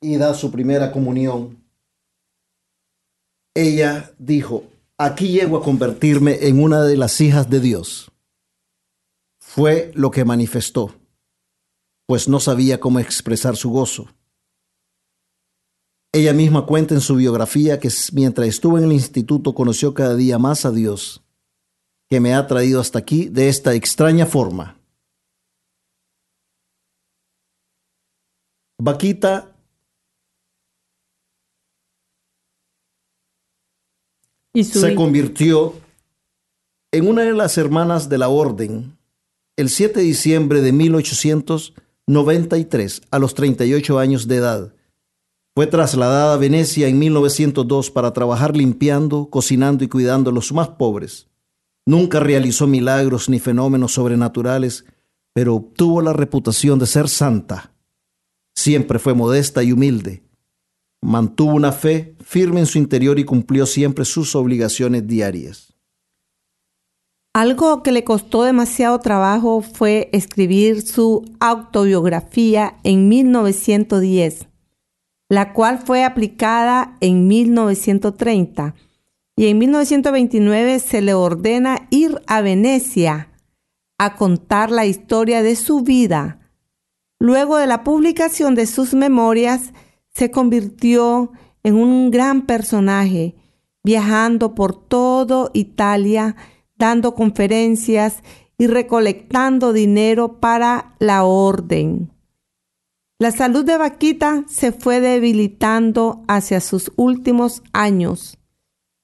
y 0.00 0.16
da 0.16 0.34
su 0.34 0.50
primera 0.50 0.90
comunión, 0.90 1.62
ella 3.54 4.12
dijo, 4.18 4.64
aquí 4.96 5.28
llego 5.28 5.56
a 5.56 5.62
convertirme 5.62 6.46
en 6.48 6.62
una 6.62 6.82
de 6.82 6.96
las 6.96 7.20
hijas 7.20 7.48
de 7.50 7.60
Dios. 7.60 8.10
Fue 9.40 9.90
lo 9.94 10.10
que 10.10 10.24
manifestó, 10.24 10.94
pues 12.06 12.28
no 12.28 12.40
sabía 12.40 12.80
cómo 12.80 13.00
expresar 13.00 13.56
su 13.56 13.70
gozo. 13.70 14.08
Ella 16.12 16.32
misma 16.32 16.66
cuenta 16.66 16.94
en 16.94 17.00
su 17.00 17.16
biografía 17.16 17.78
que 17.78 17.90
mientras 18.12 18.48
estuvo 18.48 18.78
en 18.78 18.84
el 18.84 18.92
instituto 18.92 19.54
conoció 19.54 19.94
cada 19.94 20.14
día 20.14 20.38
más 20.38 20.64
a 20.64 20.70
Dios 20.70 21.22
que 22.08 22.20
me 22.20 22.34
ha 22.34 22.46
traído 22.46 22.80
hasta 22.80 22.98
aquí 22.98 23.28
de 23.28 23.48
esta 23.48 23.74
extraña 23.74 24.24
forma. 24.26 24.78
Vaquita 28.80 29.57
Y 34.58 34.64
se 34.64 34.96
convirtió 34.96 35.74
en 36.90 37.06
una 37.06 37.22
de 37.22 37.32
las 37.32 37.56
hermanas 37.58 38.08
de 38.08 38.18
la 38.18 38.28
orden 38.28 38.98
el 39.56 39.68
7 39.68 40.00
de 40.00 40.04
diciembre 40.04 40.62
de 40.62 40.72
1893 40.72 43.02
a 43.08 43.20
los 43.20 43.34
38 43.34 44.00
años 44.00 44.26
de 44.26 44.34
edad. 44.34 44.74
Fue 45.54 45.68
trasladada 45.68 46.34
a 46.34 46.38
Venecia 46.38 46.88
en 46.88 46.98
1902 46.98 47.92
para 47.92 48.12
trabajar 48.12 48.56
limpiando, 48.56 49.30
cocinando 49.30 49.84
y 49.84 49.88
cuidando 49.88 50.30
a 50.30 50.32
los 50.32 50.52
más 50.52 50.70
pobres. 50.70 51.28
Nunca 51.86 52.18
realizó 52.18 52.66
milagros 52.66 53.28
ni 53.28 53.38
fenómenos 53.38 53.92
sobrenaturales, 53.92 54.86
pero 55.34 55.54
obtuvo 55.54 56.02
la 56.02 56.12
reputación 56.12 56.80
de 56.80 56.86
ser 56.86 57.08
santa. 57.08 57.74
Siempre 58.56 58.98
fue 58.98 59.14
modesta 59.14 59.62
y 59.62 59.70
humilde. 59.70 60.24
Mantuvo 61.00 61.54
una 61.54 61.72
fe 61.72 62.16
firme 62.20 62.60
en 62.60 62.66
su 62.66 62.78
interior 62.78 63.18
y 63.18 63.24
cumplió 63.24 63.66
siempre 63.66 64.04
sus 64.04 64.34
obligaciones 64.34 65.06
diarias. 65.06 65.74
Algo 67.34 67.82
que 67.82 67.92
le 67.92 68.04
costó 68.04 68.42
demasiado 68.42 68.98
trabajo 68.98 69.62
fue 69.62 70.10
escribir 70.12 70.82
su 70.82 71.24
autobiografía 71.38 72.78
en 72.82 73.08
1910, 73.08 74.48
la 75.28 75.52
cual 75.52 75.78
fue 75.78 76.04
aplicada 76.04 76.96
en 77.00 77.28
1930 77.28 78.74
y 79.36 79.46
en 79.46 79.58
1929 79.58 80.80
se 80.80 81.00
le 81.00 81.14
ordena 81.14 81.86
ir 81.90 82.20
a 82.26 82.40
Venecia 82.40 83.30
a 83.96 84.16
contar 84.16 84.72
la 84.72 84.86
historia 84.86 85.44
de 85.44 85.54
su 85.54 85.82
vida. 85.82 86.40
Luego 87.20 87.56
de 87.56 87.68
la 87.68 87.84
publicación 87.84 88.56
de 88.56 88.66
sus 88.66 88.94
memorias, 88.94 89.72
se 90.18 90.32
convirtió 90.32 91.30
en 91.62 91.76
un 91.76 92.10
gran 92.10 92.44
personaje, 92.44 93.36
viajando 93.84 94.56
por 94.56 94.74
todo 94.74 95.52
Italia, 95.54 96.34
dando 96.74 97.14
conferencias 97.14 98.24
y 98.58 98.66
recolectando 98.66 99.72
dinero 99.72 100.40
para 100.40 100.96
la 100.98 101.22
orden. 101.22 102.10
La 103.20 103.30
salud 103.30 103.64
de 103.64 103.78
Vaquita 103.78 104.44
se 104.48 104.72
fue 104.72 105.00
debilitando 105.00 106.24
hacia 106.26 106.60
sus 106.60 106.90
últimos 106.96 107.62
años 107.72 108.38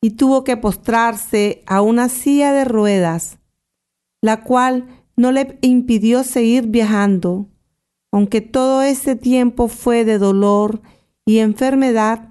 y 0.02 0.10
tuvo 0.10 0.42
que 0.42 0.56
postrarse 0.56 1.62
a 1.68 1.80
una 1.80 2.08
silla 2.08 2.52
de 2.52 2.64
ruedas, 2.64 3.38
la 4.20 4.42
cual 4.42 4.88
no 5.14 5.30
le 5.30 5.58
impidió 5.60 6.24
seguir 6.24 6.66
viajando, 6.66 7.46
aunque 8.10 8.40
todo 8.40 8.82
ese 8.82 9.14
tiempo 9.14 9.68
fue 9.68 10.04
de 10.04 10.18
dolor 10.18 10.82
y 11.26 11.38
enfermedad. 11.38 12.28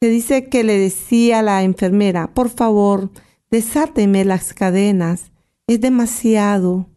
Se 0.00 0.08
dice 0.08 0.48
que 0.48 0.64
le 0.64 0.78
decía 0.78 1.40
a 1.40 1.42
la 1.42 1.62
enfermera, 1.62 2.34
por 2.34 2.50
favor, 2.50 3.10
desáteme 3.50 4.24
las 4.24 4.54
cadenas, 4.54 5.32
es 5.66 5.80
demasiado 5.80 6.88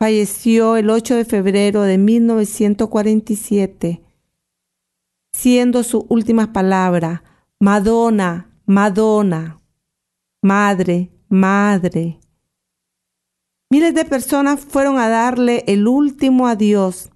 falleció 0.00 0.76
el 0.78 0.88
8 0.88 1.16
de 1.16 1.26
febrero 1.26 1.82
de 1.82 1.98
1947, 1.98 4.02
siendo 5.30 5.82
su 5.82 6.06
última 6.08 6.54
palabra, 6.54 7.22
Madonna, 7.60 8.50
Madonna, 8.64 9.60
Madre, 10.42 11.10
Madre. 11.28 12.18
Miles 13.70 13.94
de 13.94 14.06
personas 14.06 14.60
fueron 14.60 14.98
a 14.98 15.10
darle 15.10 15.64
el 15.66 15.86
último 15.86 16.48
adiós, 16.48 17.09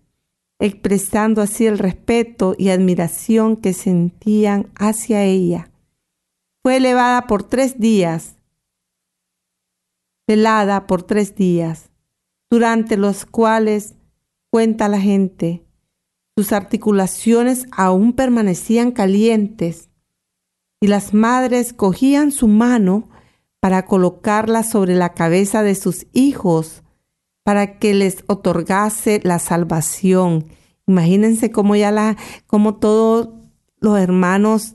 expresando 0.64 1.42
así 1.42 1.66
el 1.66 1.78
respeto 1.78 2.54
y 2.56 2.70
admiración 2.70 3.56
que 3.56 3.74
sentían 3.74 4.70
hacia 4.76 5.22
ella. 5.22 5.70
Fue 6.62 6.78
elevada 6.78 7.26
por 7.26 7.42
tres 7.42 7.78
días, 7.78 8.36
velada 10.26 10.86
por 10.86 11.02
tres 11.02 11.34
días 11.34 11.90
durante 12.50 12.96
los 12.96 13.26
cuales, 13.26 13.94
cuenta 14.50 14.88
la 14.88 15.00
gente, 15.00 15.66
sus 16.38 16.52
articulaciones 16.52 17.66
aún 17.72 18.12
permanecían 18.12 18.92
calientes 18.92 19.90
y 20.80 20.86
las 20.86 21.12
madres 21.12 21.72
cogían 21.72 22.32
su 22.32 22.48
mano 22.48 23.10
para 23.60 23.84
colocarla 23.84 24.62
sobre 24.62 24.94
la 24.94 25.14
cabeza 25.14 25.62
de 25.62 25.74
sus 25.74 26.06
hijos 26.12 26.83
para 27.44 27.78
que 27.78 27.94
les 27.94 28.24
otorgase 28.26 29.20
la 29.22 29.38
salvación. 29.38 30.46
Imagínense 30.86 31.52
cómo 31.52 31.76
ya 31.76 31.92
la, 31.92 32.16
como 32.46 32.76
todos 32.76 33.28
los 33.80 33.98
hermanos, 33.98 34.72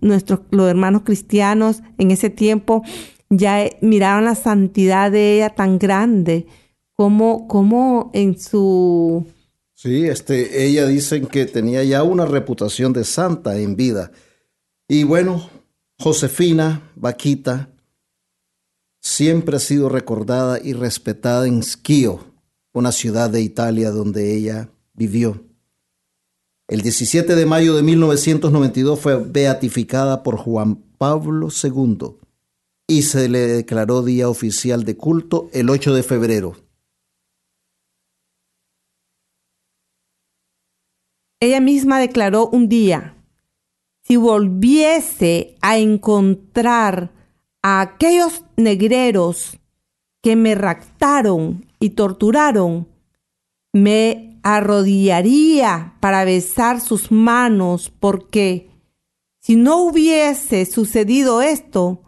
nuestros 0.00 0.40
los 0.50 0.68
hermanos 0.68 1.02
cristianos 1.04 1.82
en 1.98 2.10
ese 2.10 2.30
tiempo 2.30 2.82
ya 3.30 3.64
eh, 3.64 3.78
miraban 3.80 4.24
la 4.24 4.34
santidad 4.34 5.10
de 5.10 5.36
ella 5.36 5.50
tan 5.50 5.78
grande, 5.78 6.46
como, 6.92 7.48
como 7.48 8.10
en 8.14 8.38
su... 8.38 9.26
Sí, 9.74 10.06
este, 10.06 10.64
ella 10.64 10.86
dicen 10.86 11.26
que 11.26 11.44
tenía 11.44 11.84
ya 11.84 12.02
una 12.02 12.24
reputación 12.24 12.92
de 12.92 13.04
santa 13.04 13.58
en 13.58 13.76
vida. 13.76 14.10
Y 14.88 15.04
bueno, 15.04 15.50
Josefina 15.98 16.90
Vaquita 16.94 17.68
siempre 19.06 19.56
ha 19.56 19.60
sido 19.60 19.88
recordada 19.88 20.58
y 20.62 20.72
respetada 20.72 21.46
en 21.46 21.62
Schio, 21.62 22.34
una 22.72 22.90
ciudad 22.90 23.30
de 23.30 23.40
Italia 23.40 23.92
donde 23.92 24.36
ella 24.36 24.68
vivió. 24.94 25.44
El 26.66 26.80
17 26.80 27.36
de 27.36 27.46
mayo 27.46 27.76
de 27.76 27.84
1992 27.84 29.00
fue 29.00 29.22
beatificada 29.22 30.24
por 30.24 30.36
Juan 30.36 30.82
Pablo 30.98 31.48
II 31.50 32.16
y 32.88 33.02
se 33.02 33.28
le 33.28 33.46
declaró 33.46 34.02
día 34.02 34.28
oficial 34.28 34.84
de 34.84 34.96
culto 34.96 35.50
el 35.52 35.70
8 35.70 35.94
de 35.94 36.02
febrero. 36.02 36.56
Ella 41.38 41.60
misma 41.60 42.00
declaró 42.00 42.48
un 42.48 42.68
día, 42.68 43.14
si 44.02 44.16
volviese 44.16 45.56
a 45.60 45.78
encontrar 45.78 47.12
aquellos 47.66 48.44
negreros 48.56 49.58
que 50.22 50.36
me 50.36 50.54
raptaron 50.54 51.66
y 51.80 51.90
torturaron, 51.90 52.86
me 53.72 54.38
arrodillaría 54.44 55.94
para 55.98 56.24
besar 56.24 56.80
sus 56.80 57.10
manos, 57.10 57.92
porque 57.98 58.70
si 59.40 59.56
no 59.56 59.82
hubiese 59.82 60.64
sucedido 60.64 61.42
esto, 61.42 62.02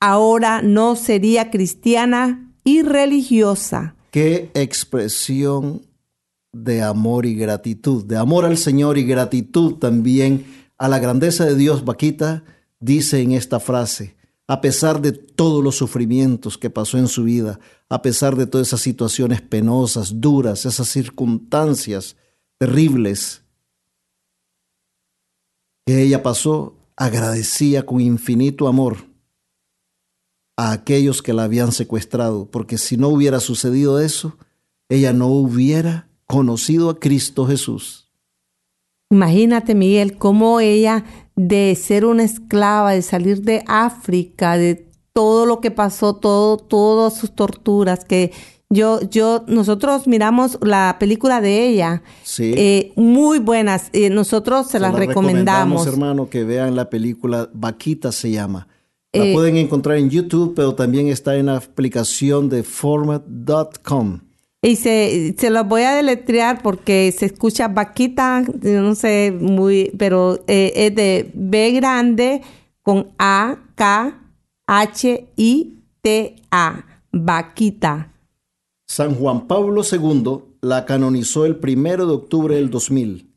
ahora 0.00 0.60
no 0.60 0.96
sería 0.96 1.50
cristiana 1.50 2.52
y 2.62 2.82
religiosa. 2.82 3.96
Qué 4.10 4.50
expresión 4.52 5.86
de 6.52 6.82
amor 6.82 7.24
y 7.24 7.34
gratitud, 7.34 8.04
de 8.04 8.18
amor 8.18 8.44
al 8.44 8.58
Señor 8.58 8.98
y 8.98 9.04
gratitud 9.04 9.76
también 9.76 10.44
a 10.76 10.88
la 10.88 10.98
grandeza 10.98 11.46
de 11.46 11.54
Dios. 11.54 11.86
Vaquita 11.86 12.44
dice 12.80 13.22
en 13.22 13.32
esta 13.32 13.60
frase, 13.60 14.19
a 14.50 14.60
pesar 14.60 15.00
de 15.00 15.12
todos 15.12 15.62
los 15.62 15.76
sufrimientos 15.76 16.58
que 16.58 16.70
pasó 16.70 16.98
en 16.98 17.06
su 17.06 17.22
vida, 17.22 17.60
a 17.88 18.02
pesar 18.02 18.34
de 18.34 18.48
todas 18.48 18.66
esas 18.66 18.80
situaciones 18.80 19.40
penosas, 19.40 20.20
duras, 20.20 20.66
esas 20.66 20.88
circunstancias 20.88 22.16
terribles 22.58 23.44
que 25.86 26.02
ella 26.02 26.24
pasó, 26.24 26.74
agradecía 26.96 27.86
con 27.86 28.00
infinito 28.00 28.66
amor 28.66 28.96
a 30.56 30.72
aquellos 30.72 31.22
que 31.22 31.32
la 31.32 31.44
habían 31.44 31.70
secuestrado, 31.70 32.50
porque 32.50 32.76
si 32.76 32.96
no 32.96 33.06
hubiera 33.06 33.38
sucedido 33.38 34.00
eso, 34.00 34.36
ella 34.88 35.12
no 35.12 35.28
hubiera 35.28 36.08
conocido 36.26 36.90
a 36.90 36.98
Cristo 36.98 37.46
Jesús. 37.46 38.10
Imagínate, 39.12 39.76
Miguel, 39.76 40.18
cómo 40.18 40.58
ella 40.58 41.04
de 41.48 41.74
ser 41.74 42.04
una 42.04 42.22
esclava, 42.22 42.92
de 42.92 43.02
salir 43.02 43.40
de 43.42 43.62
África, 43.66 44.58
de 44.58 44.86
todo 45.12 45.46
lo 45.46 45.60
que 45.60 45.70
pasó, 45.70 46.14
todo, 46.14 46.58
todas 46.58 47.16
sus 47.16 47.34
torturas, 47.34 48.04
que 48.04 48.32
yo, 48.68 49.00
yo, 49.08 49.44
nosotros 49.48 50.06
miramos 50.06 50.58
la 50.60 50.96
película 51.00 51.40
de 51.40 51.66
ella, 51.66 52.02
sí. 52.22 52.52
eh, 52.56 52.92
muy 52.94 53.38
buenas, 53.38 53.88
eh, 53.92 54.10
nosotros 54.10 54.66
se, 54.66 54.72
se 54.72 54.80
las 54.80 54.92
la 54.92 54.98
recomendamos. 54.98 55.84
recomendamos. 55.84 55.86
hermano, 55.86 56.28
que 56.28 56.44
vean 56.44 56.76
la 56.76 56.90
película, 56.90 57.48
Vaquita 57.52 58.12
se 58.12 58.30
llama. 58.30 58.68
La 59.12 59.24
eh, 59.24 59.32
pueden 59.32 59.56
encontrar 59.56 59.96
en 59.96 60.10
YouTube, 60.10 60.52
pero 60.54 60.74
también 60.74 61.08
está 61.08 61.36
en 61.36 61.46
la 61.46 61.56
aplicación 61.56 62.48
de 62.48 62.62
format.com. 62.62 64.20
Y 64.62 64.76
se, 64.76 65.34
se 65.38 65.50
los 65.50 65.66
voy 65.66 65.82
a 65.82 65.94
deletrear 65.94 66.62
porque 66.62 67.14
se 67.16 67.26
escucha 67.26 67.68
vaquita, 67.68 68.42
no 68.62 68.94
sé, 68.94 69.34
muy, 69.38 69.90
pero 69.98 70.44
eh, 70.46 70.72
es 70.76 70.94
de 70.94 71.30
B 71.32 71.70
grande 71.72 72.42
con 72.82 73.08
A, 73.18 73.56
K, 73.74 74.20
H, 74.66 75.28
I, 75.36 75.78
T, 76.02 76.36
A, 76.50 76.84
vaquita. 77.10 78.12
San 78.86 79.14
Juan 79.14 79.46
Pablo 79.46 79.82
II 79.90 80.40
la 80.60 80.84
canonizó 80.84 81.46
el 81.46 81.56
primero 81.56 82.06
de 82.06 82.12
octubre 82.12 82.56
del 82.56 82.68
2000. 82.68 83.30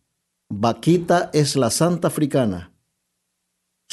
Vaquita 0.49 1.29
es 1.33 1.55
la 1.55 1.69
santa 1.69 2.09
africana 2.09 2.73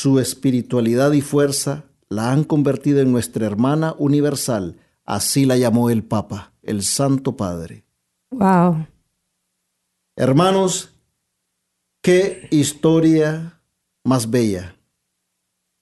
su 0.01 0.19
espiritualidad 0.19 1.13
y 1.13 1.21
fuerza 1.21 1.85
la 2.09 2.33
han 2.33 2.45
convertido 2.45 3.01
en 3.01 3.13
nuestra 3.13 3.45
hermana 3.45 3.95
universal, 3.99 4.79
así 5.05 5.45
la 5.45 5.59
llamó 5.59 5.91
el 5.91 6.05
Papa, 6.05 6.50
el 6.63 6.83
Santo 6.83 7.37
Padre. 7.37 7.85
Wow. 8.31 8.87
Hermanos, 10.17 10.93
qué 12.03 12.49
historia 12.51 13.61
más 14.05 14.31
bella, 14.31 14.77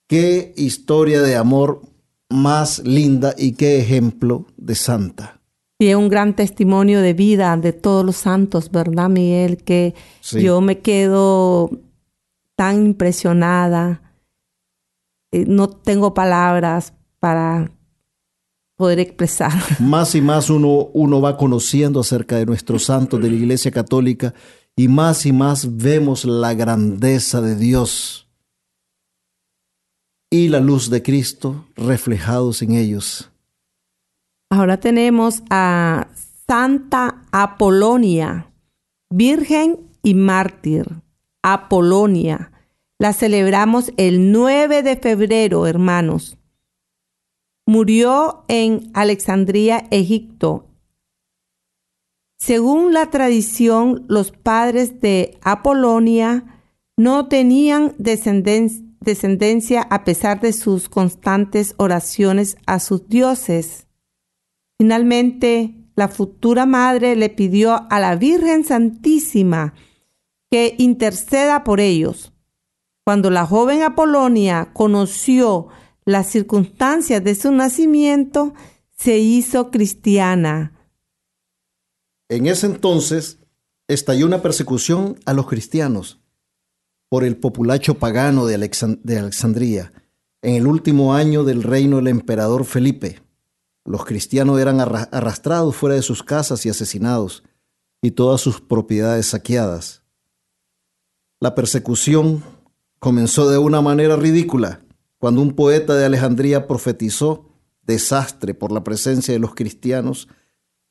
qué 0.06 0.52
historia 0.56 1.22
de 1.22 1.36
amor 1.36 1.82
más 2.30 2.80
linda 2.80 3.34
y 3.36 3.52
qué 3.52 3.78
ejemplo 3.78 4.46
de 4.56 4.74
santa. 4.74 5.40
Y 5.78 5.88
es 5.88 5.96
un 5.96 6.08
gran 6.08 6.34
testimonio 6.34 7.00
de 7.00 7.12
vida 7.12 7.56
de 7.56 7.72
todos 7.72 8.04
los 8.04 8.16
santos, 8.16 8.70
¿verdad, 8.70 9.08
Miguel? 9.08 9.62
Que 9.62 9.94
sí. 10.20 10.42
yo 10.42 10.60
me 10.60 10.80
quedo 10.80 11.70
tan 12.56 12.86
impresionada 12.86 14.02
eh, 15.30 15.44
no 15.46 15.68
tengo 15.68 16.14
palabras 16.14 16.94
para 17.18 17.70
poder 18.78 19.00
expresar. 19.00 19.52
Más 19.80 20.14
y 20.14 20.22
más 20.22 20.48
uno, 20.48 20.88
uno 20.94 21.20
va 21.20 21.36
conociendo 21.36 22.00
acerca 22.00 22.36
de 22.36 22.46
nuestros 22.46 22.84
santos 22.84 23.20
de 23.20 23.28
la 23.28 23.34
Iglesia 23.34 23.72
Católica 23.72 24.32
y 24.76 24.86
más 24.86 25.26
y 25.26 25.32
más 25.32 25.76
vemos 25.76 26.24
la 26.24 26.54
grandeza 26.54 27.40
de 27.40 27.56
Dios 27.56 28.28
y 30.30 30.48
la 30.48 30.60
luz 30.60 30.90
de 30.90 31.02
Cristo 31.02 31.66
reflejados 31.74 32.62
en 32.62 32.72
ellos. 32.72 33.30
Ahora 34.48 34.78
tenemos 34.78 35.42
a 35.50 36.06
Santa 36.46 37.24
Apolonia, 37.32 38.46
Virgen 39.10 39.80
y 40.04 40.14
Mártir. 40.14 40.86
Apolonia 41.42 42.52
la 43.00 43.12
celebramos 43.12 43.92
el 43.96 44.30
9 44.30 44.84
de 44.84 44.96
febrero, 44.96 45.66
hermanos. 45.66 46.37
Murió 47.68 48.46
en 48.48 48.90
Alexandría, 48.94 49.88
Egipto, 49.90 50.68
Según 52.38 52.94
la 52.94 53.10
tradición, 53.10 54.06
los 54.08 54.30
padres 54.32 55.02
de 55.02 55.36
Apolonia 55.42 56.62
no 56.96 57.28
tenían 57.28 57.94
descendencia 57.98 59.82
a 59.82 60.04
pesar 60.04 60.40
de 60.40 60.54
sus 60.54 60.88
constantes 60.88 61.74
oraciones 61.76 62.56
a 62.64 62.80
sus 62.80 63.06
dioses. 63.06 63.86
Finalmente, 64.78 65.74
la 65.94 66.08
futura 66.08 66.64
madre 66.64 67.16
le 67.16 67.28
pidió 67.28 67.86
a 67.90 68.00
la 68.00 68.16
Virgen 68.16 68.64
Santísima 68.64 69.74
que 70.50 70.74
interceda 70.78 71.64
por 71.64 71.80
ellos. 71.80 72.32
Cuando 73.04 73.28
la 73.28 73.44
joven 73.44 73.82
Apolonia 73.82 74.70
conoció 74.72 75.68
las 76.08 76.28
circunstancias 76.28 77.22
de 77.22 77.34
su 77.34 77.52
nacimiento, 77.52 78.54
se 78.96 79.18
hizo 79.18 79.70
cristiana. 79.70 80.72
En 82.30 82.46
ese 82.46 82.64
entonces 82.64 83.40
estalló 83.88 84.24
una 84.24 84.40
persecución 84.40 85.20
a 85.26 85.34
los 85.34 85.46
cristianos 85.46 86.18
por 87.10 87.24
el 87.24 87.36
populacho 87.36 87.98
pagano 87.98 88.46
de, 88.46 88.54
Alexandría. 88.54 89.92
En 90.40 90.54
el 90.54 90.66
último 90.66 91.12
año 91.12 91.44
del 91.44 91.62
reino 91.62 91.96
del 91.96 92.08
emperador 92.08 92.64
Felipe, 92.64 93.20
los 93.84 94.06
cristianos 94.06 94.58
eran 94.58 94.80
arrastrados 94.80 95.76
fuera 95.76 95.94
de 95.94 96.02
sus 96.02 96.22
casas 96.22 96.64
y 96.64 96.70
asesinados, 96.70 97.44
y 98.00 98.12
todas 98.12 98.40
sus 98.40 98.62
propiedades 98.62 99.26
saqueadas. 99.26 100.02
La 101.38 101.54
persecución 101.54 102.42
comenzó 102.98 103.50
de 103.50 103.58
una 103.58 103.82
manera 103.82 104.16
ridícula, 104.16 104.80
cuando 105.18 105.42
un 105.42 105.54
poeta 105.54 105.94
de 105.94 106.04
Alejandría 106.04 106.66
profetizó 106.66 107.48
desastre 107.82 108.54
por 108.54 108.72
la 108.72 108.84
presencia 108.84 109.34
de 109.34 109.40
los 109.40 109.54
cristianos 109.54 110.28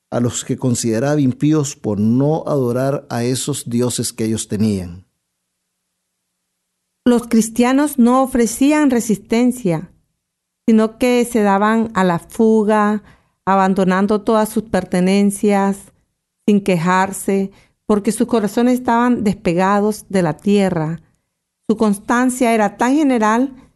a 0.09 0.19
los 0.19 0.45
que 0.45 0.57
consideraba 0.57 1.19
impíos 1.19 1.75
por 1.75 1.99
no 1.99 2.43
adorar 2.47 3.05
a 3.09 3.23
esos 3.23 3.69
dioses 3.69 4.13
que 4.13 4.25
ellos 4.25 4.47
tenían. 4.47 5.05
Los 7.05 7.27
cristianos 7.27 7.99
no 7.99 8.21
ofrecían 8.21 8.89
resistencia, 8.89 9.91
sino 10.65 10.97
que 10.97 11.23
se 11.25 11.41
daban 11.41 11.91
a 11.93 12.03
la 12.03 12.19
fuga, 12.19 13.03
abandonando 13.45 14.21
todas 14.21 14.49
sus 14.49 14.63
pertenencias, 14.63 15.93
sin 16.45 16.61
quejarse, 16.61 17.51
porque 17.85 18.11
sus 18.11 18.27
corazones 18.27 18.73
estaban 18.79 19.23
despegados 19.23 20.05
de 20.09 20.21
la 20.21 20.35
tierra. 20.35 21.01
Su 21.69 21.77
constancia 21.77 22.53
era 22.53 22.75
tan 22.75 22.95
general 22.95 23.66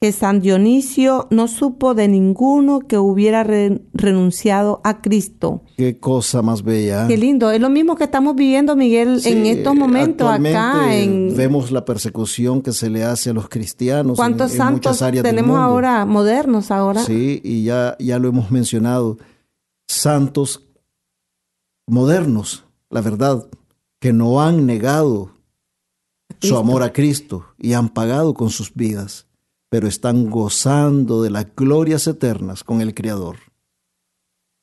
que 0.00 0.12
San 0.12 0.40
Dionisio 0.40 1.26
no 1.30 1.48
supo 1.48 1.94
de 1.94 2.06
ninguno 2.06 2.78
que 2.80 2.98
hubiera 2.98 3.42
renunciado 3.42 4.80
a 4.84 5.00
Cristo. 5.00 5.64
Qué 5.76 5.98
cosa 5.98 6.40
más 6.40 6.62
bella. 6.62 7.08
Qué 7.08 7.16
lindo. 7.16 7.50
Es 7.50 7.60
lo 7.60 7.68
mismo 7.68 7.96
que 7.96 8.04
estamos 8.04 8.36
viviendo, 8.36 8.76
Miguel, 8.76 9.20
en 9.24 9.46
estos 9.46 9.74
momentos 9.74 10.30
acá. 10.30 10.94
En... 10.94 11.36
Vemos 11.36 11.72
la 11.72 11.84
persecución 11.84 12.62
que 12.62 12.72
se 12.72 12.90
le 12.90 13.02
hace 13.02 13.30
a 13.30 13.32
los 13.32 13.48
cristianos. 13.48 14.16
¿Cuántos 14.16 14.52
santos 14.52 15.02
tenemos 15.22 15.58
ahora, 15.58 16.06
modernos 16.06 16.70
ahora? 16.70 17.02
Sí, 17.02 17.40
y 17.42 17.64
ya, 17.64 17.96
ya 17.98 18.20
lo 18.20 18.28
hemos 18.28 18.52
mencionado. 18.52 19.18
Santos 19.88 20.68
modernos, 21.88 22.64
la 22.88 23.00
verdad, 23.00 23.48
que 23.98 24.12
no 24.12 24.40
han 24.40 24.64
negado 24.64 25.32
su 26.40 26.56
amor 26.56 26.84
a 26.84 26.92
Cristo 26.92 27.46
y 27.58 27.72
han 27.72 27.88
pagado 27.88 28.32
con 28.32 28.50
sus 28.50 28.72
vidas 28.72 29.27
pero 29.68 29.86
están 29.86 30.30
gozando 30.30 31.22
de 31.22 31.30
las 31.30 31.54
glorias 31.54 32.06
eternas 32.06 32.64
con 32.64 32.80
el 32.80 32.94
Creador. 32.94 33.36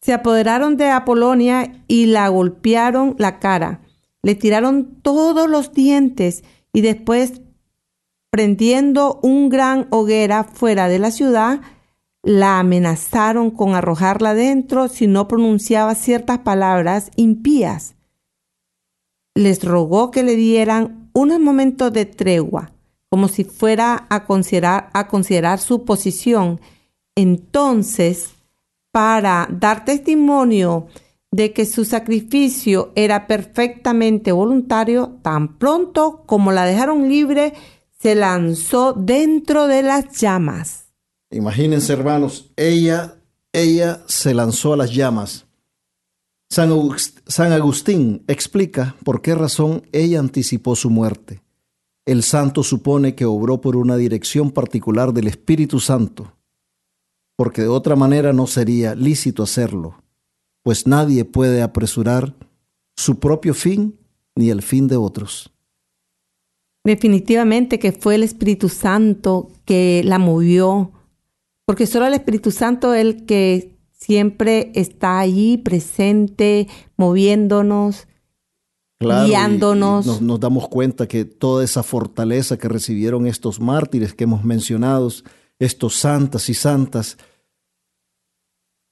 Se 0.02 0.14
apoderaron 0.14 0.78
de 0.78 0.90
Apolonia 0.90 1.84
y 1.88 2.08
la 2.08 2.28
golpearon 2.28 3.16
la 3.18 3.40
cara, 3.40 3.82
le 4.22 4.36
tiraron 4.36 5.02
todos 5.02 5.50
los 5.50 5.74
dientes 5.74 6.44
y 6.74 6.82
después, 6.82 7.42
prendiendo 8.32 9.20
un 9.24 9.50
gran 9.50 9.88
hoguera 9.92 10.44
fuera 10.44 10.88
de 10.88 11.00
la 11.00 11.12
ciudad, 11.12 11.62
la 12.22 12.60
amenazaron 12.60 13.52
con 13.52 13.76
arrojarla 13.76 14.34
dentro 14.34 14.88
si 14.88 15.08
no 15.08 15.28
pronunciaba 15.28 15.94
ciertas 15.94 16.40
palabras 16.40 17.12
impías. 17.16 17.96
Les 19.36 19.64
rogó 19.64 20.12
que 20.12 20.24
le 20.24 20.36
dieran 20.36 21.10
unos 21.14 21.40
momentos 21.40 21.94
de 21.94 22.06
tregua 22.06 22.75
como 23.10 23.28
si 23.28 23.44
fuera 23.44 24.08
a 24.10 24.26
considerar, 24.26 24.90
a 24.94 25.08
considerar 25.08 25.60
su 25.60 25.86
posición. 25.86 26.60
Entonces, 27.16 28.32
para 28.92 29.48
dar 29.52 29.86
testimonio 29.86 30.88
de 31.32 31.52
que 31.52 31.66
su 31.66 31.84
sacrificio 31.84 32.94
era 32.96 33.28
perfectamente 33.28 34.32
voluntario, 34.32 35.18
tan 35.22 35.58
pronto 35.58 36.24
como 36.26 36.52
la 36.52 36.66
dejaron 36.66 37.10
libre, 37.10 37.54
se 38.00 38.16
lanzó 38.16 38.94
dentro 38.94 39.68
de 39.68 39.84
las 39.84 40.18
llamas. 40.20 40.86
Imagínense, 41.32 41.92
hermanos, 41.92 42.52
ella, 42.56 43.16
ella 43.52 44.02
se 44.08 44.34
lanzó 44.34 44.74
a 44.74 44.78
las 44.78 44.94
llamas. 44.94 45.46
San 46.48 47.52
Agustín 47.52 48.24
explica 48.28 48.96
por 49.04 49.22
qué 49.22 49.36
razón 49.36 49.84
ella 49.92 50.20
anticipó 50.20 50.76
su 50.76 50.90
muerte. 50.90 51.42
El 52.06 52.22
santo 52.22 52.62
supone 52.62 53.16
que 53.16 53.26
obró 53.26 53.62
por 53.62 53.76
una 53.76 53.98
dirección 53.98 54.52
particular 54.52 55.12
del 55.12 55.28
Espíritu 55.28 55.80
Santo, 55.80 56.34
porque 57.36 57.64
de 57.64 57.68
otra 57.68 57.96
manera 57.96 58.32
no 58.32 58.46
sería 58.46 58.94
lícito 58.94 59.42
hacerlo, 59.42 60.04
pues 60.62 60.86
nadie 60.86 61.26
puede 61.26 61.64
apresurar 61.64 62.36
su 62.96 63.20
propio 63.20 63.54
fin 63.54 64.00
ni 64.36 64.52
el 64.52 64.62
fin 64.62 64.88
de 64.88 64.98
otros. 64.98 65.52
Definitivamente 66.84 67.80
que 67.80 67.92
fue 67.92 68.14
el 68.14 68.22
Espíritu 68.24 68.70
Santo 68.70 69.50
que 69.66 70.04
la 70.06 70.20
movió, 70.20 70.92
porque 71.66 71.88
solo 71.88 72.06
el 72.06 72.14
Espíritu 72.14 72.52
Santo 72.52 72.94
es 72.94 73.02
el 73.02 73.26
que 73.26 73.76
siempre 73.92 74.72
está 74.76 75.20
allí 75.20 75.58
presente, 75.58 76.68
moviéndonos, 76.98 78.08
guiándonos. 79.00 80.22
nos, 80.22 80.40
damos 80.40 80.68
cuenta 80.68 81.08
que 81.08 81.26
toda 81.26 81.64
esa 81.64 81.84
fortaleza 81.84 82.58
que 82.58 82.68
recibieron 82.68 83.28
estos 83.28 83.60
mártires 83.60 84.14
que 84.14 84.24
hemos 84.24 84.44
mencionado, 84.44 85.12
estos 85.60 85.96
santas 85.96 86.50
y 86.50 86.54
santas, 86.54 87.18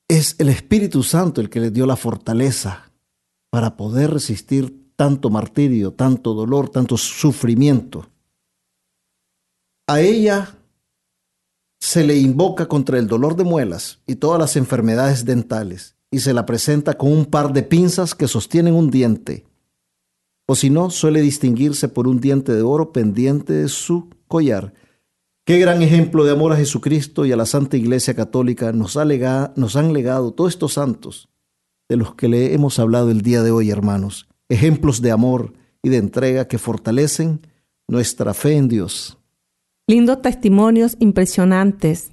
es 0.07 0.35
el 0.39 0.49
Espíritu 0.49 1.03
Santo 1.03 1.41
el 1.41 1.49
que 1.49 1.59
les 1.59 1.73
dio 1.73 1.85
la 1.85 1.95
fortaleza 1.95 2.91
para 3.49 3.77
poder 3.77 4.11
resistir 4.11 4.91
tanto 4.95 5.29
martirio, 5.29 5.93
tanto 5.93 6.33
dolor, 6.33 6.69
tanto 6.69 6.97
sufrimiento. 6.97 8.09
A 9.87 10.01
ella 10.01 10.55
se 11.79 12.03
le 12.03 12.17
invoca 12.17 12.67
contra 12.67 12.97
el 12.97 13.07
dolor 13.07 13.35
de 13.35 13.43
muelas 13.43 13.99
y 14.07 14.15
todas 14.15 14.39
las 14.39 14.55
enfermedades 14.55 15.25
dentales 15.25 15.95
y 16.11 16.19
se 16.19 16.33
la 16.33 16.45
presenta 16.45 16.97
con 16.97 17.11
un 17.11 17.25
par 17.25 17.53
de 17.53 17.63
pinzas 17.63 18.15
que 18.15 18.27
sostienen 18.27 18.75
un 18.75 18.89
diente 18.89 19.45
o 20.45 20.55
si 20.55 20.69
no, 20.69 20.89
suele 20.89 21.21
distinguirse 21.21 21.87
por 21.87 22.07
un 22.07 22.19
diente 22.19 22.53
de 22.53 22.61
oro 22.61 22.91
pendiente 22.91 23.53
de 23.53 23.67
su 23.69 24.09
collar. 24.27 24.73
Qué 25.45 25.59
gran 25.59 25.81
ejemplo 25.81 26.23
de 26.23 26.31
amor 26.31 26.53
a 26.53 26.57
Jesucristo 26.57 27.25
y 27.25 27.31
a 27.31 27.37
la 27.37 27.45
Santa 27.45 27.77
Iglesia 27.77 28.13
Católica 28.13 28.71
nos, 28.71 28.97
ha 28.97 29.05
nos 29.55 29.75
han 29.75 29.93
legado 29.93 30.31
todos 30.31 30.53
estos 30.53 30.73
santos 30.73 31.29
de 31.89 31.97
los 31.97 32.15
que 32.15 32.27
le 32.27 32.53
hemos 32.53 32.79
hablado 32.79 33.11
el 33.11 33.21
día 33.21 33.43
de 33.43 33.51
hoy, 33.51 33.69
hermanos. 33.69 34.27
Ejemplos 34.49 35.01
de 35.01 35.11
amor 35.11 35.53
y 35.81 35.89
de 35.89 35.97
entrega 35.97 36.47
que 36.47 36.57
fortalecen 36.57 37.45
nuestra 37.87 38.33
fe 38.33 38.55
en 38.55 38.67
Dios. 38.69 39.17
Lindos 39.87 40.21
testimonios 40.21 40.95
impresionantes. 40.99 42.11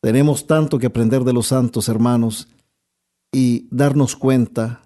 Tenemos 0.00 0.46
tanto 0.46 0.78
que 0.78 0.86
aprender 0.86 1.24
de 1.24 1.32
los 1.32 1.48
santos, 1.48 1.88
hermanos, 1.88 2.48
y 3.32 3.66
darnos 3.70 4.16
cuenta 4.16 4.82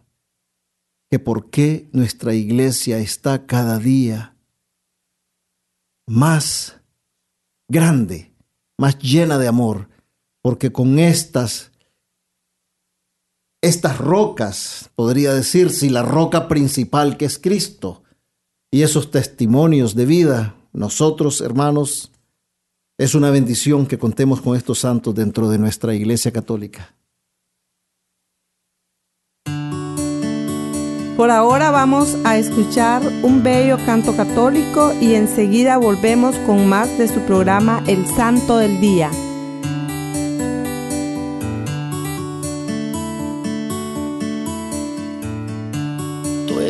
que 1.15 1.21
por 1.21 1.49
qué 1.49 1.89
nuestra 1.93 2.35
iglesia 2.35 2.99
está 2.99 3.47
cada 3.47 3.79
día 3.79 4.35
más 6.09 6.81
grande, 7.69 8.33
más 8.77 8.99
llena 8.99 9.39
de 9.39 9.47
amor, 9.47 9.89
porque 10.43 10.73
con 10.73 10.99
estas 10.99 11.71
estas 13.63 13.99
rocas, 13.99 14.91
podría 14.97 15.33
decir, 15.33 15.71
si 15.71 15.89
la 15.89 16.03
roca 16.03 16.49
principal 16.49 17.17
que 17.17 17.27
es 17.27 17.39
Cristo, 17.39 18.03
y 18.73 18.83
esos 18.83 19.13
testimonios 19.13 19.95
de 19.95 20.07
vida, 20.07 20.57
nosotros, 20.73 21.41
hermanos, 21.43 22.11
es 22.99 23.15
una 23.15 23.31
bendición 23.31 23.87
que 23.87 24.01
contemos 24.01 24.41
con 24.41 24.57
estos 24.57 24.81
santos 24.81 25.15
dentro 25.15 25.49
de 25.49 25.59
nuestra 25.59 25.95
Iglesia 25.95 26.33
Católica. 26.33 26.93
Por 31.17 31.31
ahora 31.31 31.71
vamos 31.71 32.17
a 32.25 32.37
escuchar 32.37 33.03
un 33.23 33.43
bello 33.43 33.79
canto 33.87 34.17
católico 34.17 34.93
y 35.01 35.15
enseguida 35.15 35.77
volvemos 35.79 36.37
con 36.47 36.69
más 36.69 36.99
de 36.99 37.09
su 37.09 37.21
programa 37.21 37.83
El 37.87 38.07
Santo 38.07 38.59
del 38.59 38.81
Día. 38.81 39.11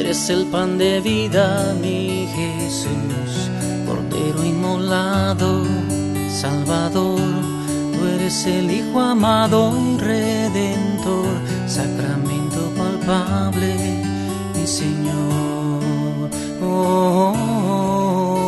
eres 0.04 0.28
el 0.28 0.46
pan 0.46 0.78
de 0.78 1.00
vida, 1.00 1.74
mi 1.80 2.28
Jesús, 2.36 3.50
Cordero 3.86 4.44
inmolado, 4.44 5.64
Salvador. 6.28 7.18
Tú 7.92 8.06
eres 8.14 8.46
el 8.46 8.70
Hijo 8.70 9.00
amado 9.00 9.72
y 9.76 9.98
Redentor, 9.98 11.34
sacramento 11.66 12.70
palpable, 12.76 14.03
Señor. 14.66 16.30
oh, 16.62 17.34
oh, 17.36 18.43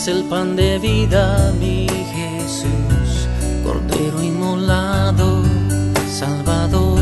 Eres 0.00 0.16
el 0.16 0.24
pan 0.30 0.56
de 0.56 0.78
vida, 0.78 1.52
mi 1.60 1.86
Jesús, 1.86 3.28
Cordero 3.62 4.22
inmolado, 4.22 5.42
Salvador. 6.08 6.98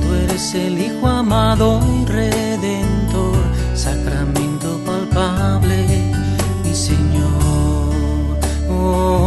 Tú 0.00 0.14
eres 0.14 0.54
el 0.54 0.80
Hijo 0.80 1.08
amado 1.08 1.80
y 1.84 2.04
Redentor, 2.04 3.34
Sacramento 3.74 4.78
palpable, 4.86 5.84
mi 6.62 6.72
Señor. 6.72 8.38
Oh, 8.70 9.19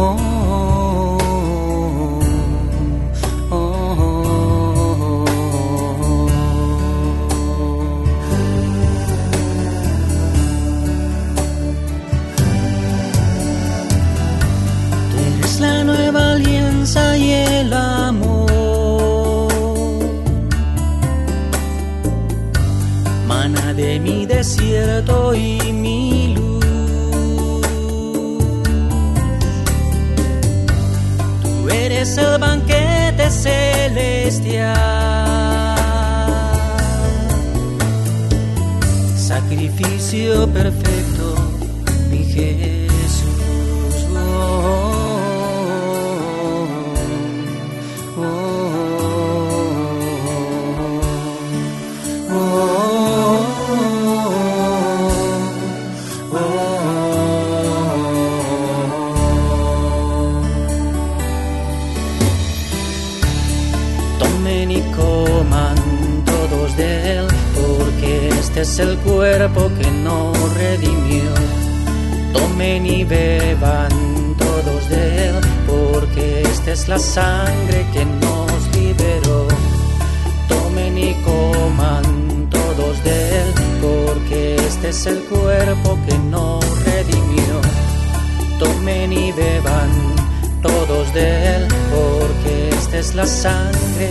mi 25.72 26.34
luz. 26.34 26.64
Tú 31.42 31.68
eres 31.68 32.16
el 32.16 32.38
banquete 32.38 33.30
celestial. 33.30 34.74
Sacrificio 39.16 40.46
perfecto, 40.48 40.83
es 68.74 68.80
el 68.80 68.98
cuerpo 68.98 69.70
que 69.78 69.88
nos 69.88 70.36
redimió. 70.54 71.30
Tomen 72.32 72.84
y 72.86 73.04
beban 73.04 73.92
todos 74.36 74.88
de 74.88 75.28
él, 75.28 75.34
porque 75.64 76.42
esta 76.42 76.72
es 76.72 76.88
la 76.88 76.98
sangre 76.98 77.86
que 77.92 78.04
nos 78.04 78.76
liberó. 78.76 79.46
Tomen 80.48 80.98
y 80.98 81.14
coman 81.22 82.48
todos 82.50 83.04
de 83.04 83.40
él, 83.40 83.54
porque 83.80 84.56
este 84.56 84.88
es 84.88 85.06
el 85.06 85.20
cuerpo 85.24 85.96
que 86.06 86.18
nos 86.18 86.64
redimió. 86.84 87.54
Tomen 88.58 89.12
y 89.12 89.30
beban 89.30 89.90
todos 90.62 91.14
de 91.14 91.56
él, 91.56 91.68
porque 91.94 92.70
esta 92.70 92.98
es 92.98 93.14
la 93.14 93.26
sangre 93.26 94.10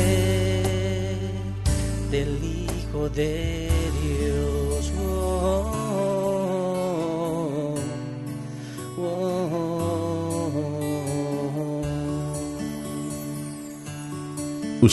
del 2.11 2.39
Hijo 2.41 3.09
de 3.09 3.62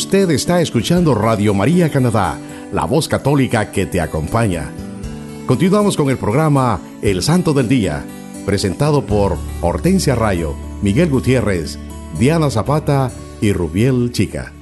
Usted 0.02 0.30
está 0.30 0.62
escuchando 0.62 1.14
Radio 1.14 1.52
María 1.52 1.90
Canadá, 1.90 2.38
la 2.72 2.86
voz 2.86 3.06
católica 3.06 3.70
que 3.70 3.84
te 3.84 4.00
acompaña. 4.00 4.72
Continuamos 5.44 5.94
con 5.94 6.08
el 6.08 6.16
programa 6.16 6.80
El 7.02 7.22
Santo 7.22 7.52
del 7.52 7.68
Día, 7.68 8.02
presentado 8.46 9.04
por 9.04 9.36
Hortensia 9.60 10.14
Rayo, 10.14 10.54
Miguel 10.80 11.10
Gutiérrez, 11.10 11.78
Diana 12.18 12.48
Zapata 12.48 13.12
y 13.42 13.52
Rubiel 13.52 14.10
Chica. 14.10 14.54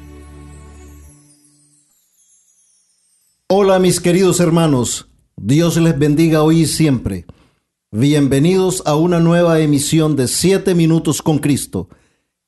Hola 3.46 3.78
mis 3.78 4.00
queridos 4.00 4.40
hermanos, 4.40 5.08
Dios 5.36 5.76
les 5.76 5.96
bendiga 5.96 6.42
hoy 6.42 6.62
y 6.62 6.66
siempre. 6.66 7.26
Bienvenidos 7.92 8.82
a 8.86 8.96
una 8.96 9.20
nueva 9.20 9.60
emisión 9.60 10.16
de 10.16 10.26
7 10.26 10.74
minutos 10.74 11.22
con 11.22 11.38
Cristo, 11.38 11.88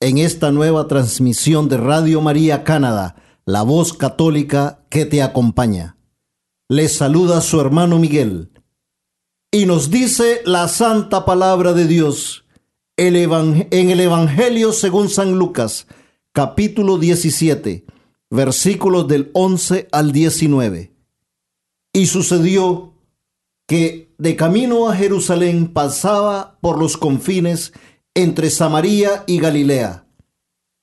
en 0.01 0.17
esta 0.17 0.51
nueva 0.51 0.89
transmisión 0.89 1.69
de 1.69 1.77
Radio 1.77 2.23
María 2.23 2.65
Canadá, 2.65 3.17
la 3.45 3.63
voz 3.63 3.93
católica 3.93 4.87
que 4.89 5.05
te 5.05 5.23
acompaña. 5.23 5.99
Le 6.69 6.89
saluda 6.89 7.43
su 7.43 7.61
hermano 7.61 7.99
Miguel. 7.99 8.51
Y 9.53 9.67
nos 9.67 9.91
dice 9.91 10.41
la 10.47 10.69
santa 10.69 11.27
palabra 11.27 11.75
de 11.75 11.87
Dios 11.87 12.47
en 12.97 13.17
el 13.91 14.01
Evangelio 14.01 14.73
según 14.73 15.11
San 15.11 15.39
Lucas, 15.39 15.87
capítulo 16.33 16.97
17, 16.97 17.85
versículos 18.31 19.07
del 19.07 19.31
11 19.35 19.89
al 19.93 20.13
19. 20.13 20.95
Y 21.93 22.07
sucedió 22.07 22.95
que 23.67 24.15
de 24.19 24.37
camino 24.37 24.89
a 24.89 24.97
Jerusalén 24.97 25.73
pasaba 25.73 26.59
por 26.61 26.79
los 26.79 26.97
confines 26.97 27.73
entre 28.15 28.51
Samaria 28.51 29.25
y 29.27 29.39
Galilea. 29.39 30.07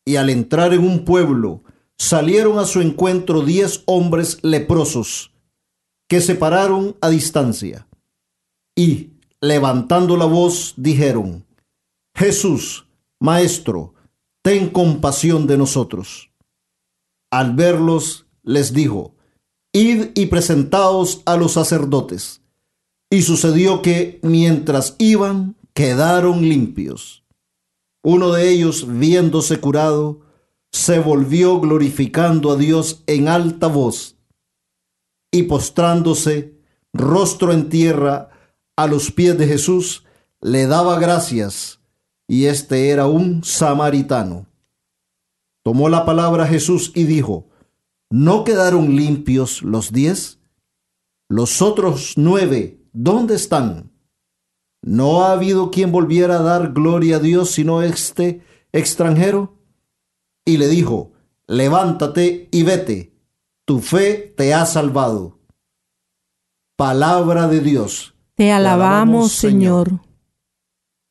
Y 0.05 0.15
al 0.15 0.29
entrar 0.29 0.73
en 0.73 0.83
un 0.83 1.05
pueblo, 1.05 1.63
salieron 1.97 2.59
a 2.59 2.65
su 2.65 2.81
encuentro 2.81 3.41
diez 3.41 3.83
hombres 3.85 4.39
leprosos, 4.41 5.33
que 6.07 6.21
se 6.21 6.35
pararon 6.35 6.95
a 7.01 7.09
distancia. 7.09 7.87
Y, 8.75 9.11
levantando 9.41 10.15
la 10.15 10.25
voz, 10.25 10.73
dijeron, 10.77 11.45
Jesús, 12.15 12.87
Maestro, 13.19 13.93
ten 14.41 14.69
compasión 14.69 15.47
de 15.47 15.57
nosotros. 15.57 16.31
Al 17.31 17.55
verlos, 17.55 18.25
les 18.43 18.73
dijo, 18.73 19.15
Id 19.73 20.11
y 20.15 20.27
presentaos 20.27 21.21
a 21.25 21.35
los 21.35 21.53
sacerdotes. 21.53 22.41
Y 23.09 23.21
sucedió 23.21 23.81
que, 23.81 24.19
mientras 24.23 24.95
iban, 24.97 25.55
quedaron 25.77 26.41
limpios. 26.41 27.23
Uno 28.01 28.31
de 28.31 28.49
ellos, 28.49 28.87
viéndose 28.97 29.59
curado, 29.59 30.21
se 30.71 30.97
volvió 30.97 31.59
glorificando 31.59 32.51
a 32.51 32.55
Dios 32.55 33.03
en 33.05 33.27
alta 33.27 33.67
voz 33.67 34.17
y 35.31 35.43
postrándose, 35.43 36.59
rostro 36.93 37.53
en 37.53 37.69
tierra, 37.69 38.31
a 38.75 38.87
los 38.87 39.11
pies 39.11 39.37
de 39.37 39.45
Jesús, 39.45 40.03
le 40.41 40.65
daba 40.65 40.97
gracias, 40.97 41.79
y 42.27 42.45
este 42.45 42.89
era 42.89 43.05
un 43.05 43.43
samaritano. 43.43 44.47
Tomó 45.63 45.89
la 45.89 46.07
palabra 46.07 46.47
Jesús 46.47 46.91
y 46.95 47.03
dijo, 47.03 47.49
¿no 48.09 48.43
quedaron 48.45 48.95
limpios 48.95 49.61
los 49.61 49.91
diez? 49.91 50.39
Los 51.29 51.61
otros 51.61 52.13
nueve, 52.15 52.81
¿dónde 52.93 53.35
están? 53.35 53.91
¿No 54.87 55.23
ha 55.23 55.33
habido 55.33 55.69
quien 55.69 55.91
volviera 55.91 56.37
a 56.37 56.43
dar 56.43 56.71
gloria 56.71 57.17
a 57.17 57.19
Dios 57.19 57.51
sino 57.51 57.81
este 57.81 58.41
extranjero? 58.71 59.57
Y 60.45 60.55
le 60.55 60.69
dijo, 60.69 61.11
levántate 61.45 62.47
y 62.53 62.63
vete, 62.63 63.11
tu 63.65 63.81
fe 63.81 64.33
te 64.37 64.53
ha 64.53 64.65
salvado. 64.65 65.39
Palabra 66.77 67.49
de 67.49 67.59
Dios. 67.59 68.15
Te 68.35 68.53
alabamos, 68.53 69.33
Señor. 69.33 69.99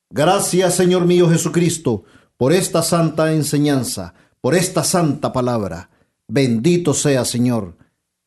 Gracias, 0.09 0.75
Señor 0.75 1.05
mío 1.05 1.29
Jesucristo, 1.29 2.05
por 2.39 2.55
esta 2.55 2.83
santa 2.83 3.35
enseñanza, 3.35 4.15
por 4.41 4.55
esta 4.55 4.85
santa 4.85 5.35
palabra. 5.35 5.91
Bendito 6.29 6.95
sea, 6.95 7.27
Señor. 7.27 7.77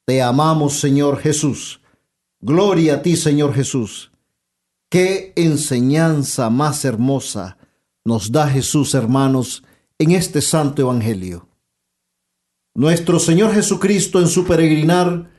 Te 0.05 0.21
amamos, 0.21 0.79
Señor 0.79 1.17
Jesús. 1.17 1.81
Gloria 2.39 2.97
a 2.97 3.01
ti, 3.01 3.15
Señor 3.15 3.55
Jesús. 3.55 4.11
Qué 4.89 5.33
enseñanza 5.35 6.49
más 6.49 6.83
hermosa 6.83 7.59
nos 8.03 8.31
da 8.31 8.49
Jesús, 8.49 8.95
hermanos, 8.95 9.63
en 9.99 10.11
este 10.11 10.41
santo 10.41 10.81
evangelio. 10.81 11.47
Nuestro 12.73 13.19
Señor 13.19 13.53
Jesucristo 13.53 14.19
en 14.19 14.27
su 14.27 14.45
peregrinar 14.45 15.29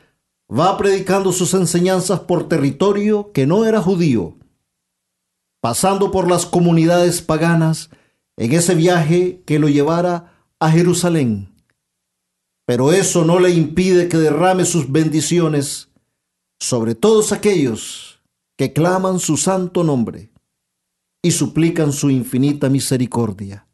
va 0.48 0.76
predicando 0.76 1.32
sus 1.32 1.52
enseñanzas 1.54 2.20
por 2.20 2.48
territorio 2.48 3.32
que 3.32 3.44
no 3.44 3.64
era 3.64 3.82
judío, 3.82 4.36
pasando 5.60 6.12
por 6.12 6.30
las 6.30 6.46
comunidades 6.46 7.20
paganas 7.20 7.90
en 8.36 8.52
ese 8.52 8.76
viaje 8.76 9.42
que 9.46 9.58
lo 9.58 9.68
llevara 9.68 10.44
a 10.60 10.70
Jerusalén. 10.70 11.52
Pero 12.66 12.92
eso 12.92 13.24
no 13.24 13.40
le 13.40 13.50
impide 13.50 14.08
que 14.08 14.16
derrame 14.16 14.64
sus 14.64 14.92
bendiciones 14.92 15.88
sobre 16.60 16.94
todos 16.94 17.32
aquellos 17.32 18.09
que 18.60 18.74
claman 18.74 19.20
su 19.20 19.38
santo 19.38 19.82
nombre 19.82 20.34
y 21.22 21.30
suplican 21.30 21.94
su 21.94 22.10
infinita 22.10 22.68
misericordia. 22.68 23.66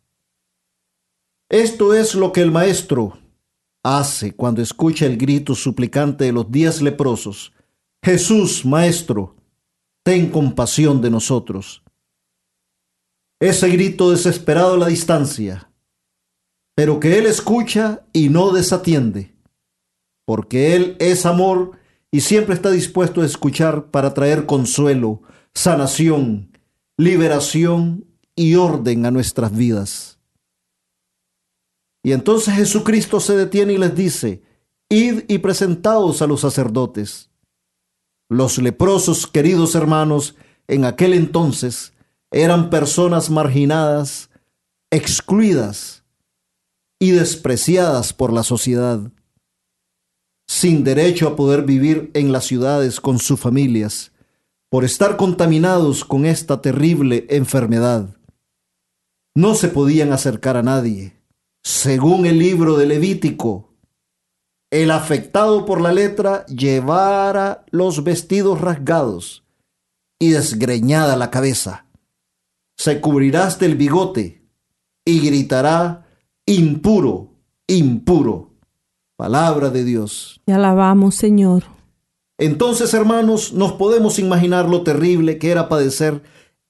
Esto 1.50 1.92
es 1.92 2.14
lo 2.14 2.32
que 2.32 2.40
el 2.40 2.52
Maestro 2.52 3.18
hace 3.82 4.36
cuando 4.36 4.62
escucha 4.62 5.06
el 5.06 5.16
grito 5.16 5.56
suplicante 5.56 6.26
de 6.26 6.32
los 6.32 6.52
diez 6.52 6.82
leprosos. 6.82 7.52
Jesús, 8.00 8.64
Maestro, 8.64 9.34
ten 10.04 10.30
compasión 10.30 11.00
de 11.00 11.10
nosotros. 11.10 11.82
Ese 13.40 13.68
grito 13.68 14.12
desesperado 14.12 14.74
a 14.74 14.78
la 14.78 14.86
distancia, 14.86 15.68
pero 16.76 17.00
que 17.00 17.18
Él 17.18 17.26
escucha 17.26 18.06
y 18.12 18.28
no 18.28 18.52
desatiende, 18.52 19.34
porque 20.24 20.76
Él 20.76 20.96
es 21.00 21.26
amor 21.26 21.76
y 22.10 22.20
siempre 22.20 22.54
está 22.54 22.70
dispuesto 22.70 23.22
a 23.22 23.26
escuchar 23.26 23.90
para 23.90 24.14
traer 24.14 24.46
consuelo, 24.46 25.22
sanación, 25.54 26.50
liberación 26.96 28.06
y 28.34 28.54
orden 28.54 29.06
a 29.06 29.10
nuestras 29.10 29.54
vidas. 29.54 30.18
Y 32.02 32.12
entonces 32.12 32.54
Jesucristo 32.54 33.20
se 33.20 33.36
detiene 33.36 33.72
y 33.72 33.78
les 33.78 33.94
dice, 33.94 34.42
id 34.88 35.24
y 35.28 35.38
presentaos 35.38 36.22
a 36.22 36.26
los 36.26 36.42
sacerdotes. 36.42 37.30
Los 38.28 38.58
leprosos, 38.58 39.26
queridos 39.26 39.74
hermanos, 39.74 40.36
en 40.68 40.84
aquel 40.84 41.14
entonces 41.14 41.92
eran 42.30 42.70
personas 42.70 43.30
marginadas, 43.30 44.30
excluidas 44.90 46.04
y 46.98 47.10
despreciadas 47.10 48.12
por 48.12 48.32
la 48.32 48.42
sociedad 48.42 49.12
sin 50.46 50.84
derecho 50.84 51.28
a 51.28 51.36
poder 51.36 51.62
vivir 51.62 52.10
en 52.14 52.32
las 52.32 52.44
ciudades 52.44 53.00
con 53.00 53.18
sus 53.18 53.40
familias, 53.40 54.12
por 54.70 54.84
estar 54.84 55.16
contaminados 55.16 56.04
con 56.04 56.26
esta 56.26 56.60
terrible 56.60 57.26
enfermedad. 57.30 58.16
No 59.34 59.54
se 59.54 59.68
podían 59.68 60.12
acercar 60.12 60.56
a 60.56 60.62
nadie. 60.62 61.16
Según 61.62 62.26
el 62.26 62.38
libro 62.38 62.76
de 62.76 62.86
Levítico, 62.86 63.74
el 64.70 64.90
afectado 64.90 65.64
por 65.64 65.80
la 65.80 65.92
letra 65.92 66.44
llevara 66.46 67.64
los 67.70 68.02
vestidos 68.02 68.60
rasgados 68.60 69.44
y 70.18 70.30
desgreñada 70.30 71.16
la 71.16 71.30
cabeza. 71.30 71.86
Se 72.76 73.00
cubrirá 73.00 73.46
hasta 73.46 73.64
el 73.64 73.76
bigote 73.76 74.42
y 75.04 75.20
gritará, 75.20 76.06
impuro, 76.46 77.34
impuro. 77.66 78.55
Palabra 79.16 79.70
de 79.70 79.82
Dios. 79.82 80.40
Te 80.44 80.52
alabamos, 80.52 81.14
Señor. 81.14 81.64
Entonces, 82.38 82.92
hermanos, 82.92 83.54
nos 83.54 83.72
podemos 83.72 84.18
imaginar 84.18 84.68
lo 84.68 84.82
terrible 84.82 85.38
que 85.38 85.50
era 85.50 85.70
padecer 85.70 86.22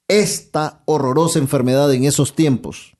esta 0.07 0.83
horrorosa 0.85 1.41
enfermedad 1.41 1.93
en 1.93 2.05
esos 2.05 2.37
tiempos. 2.37 2.97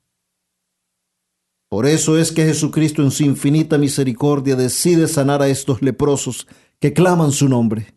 Por 1.69 1.85
eso 1.85 2.17
es 2.17 2.33
que 2.33 2.43
Jesucristo 2.43 3.01
en 3.01 3.11
su 3.11 3.23
infinita 3.23 3.77
misericordia 3.77 4.57
decide 4.57 5.07
sanar 5.07 5.41
a 5.41 5.47
estos 5.47 5.81
leprosos 5.81 6.47
que 6.79 6.91
claman 6.91 7.31
su 7.31 7.47
nombre. 7.47 7.95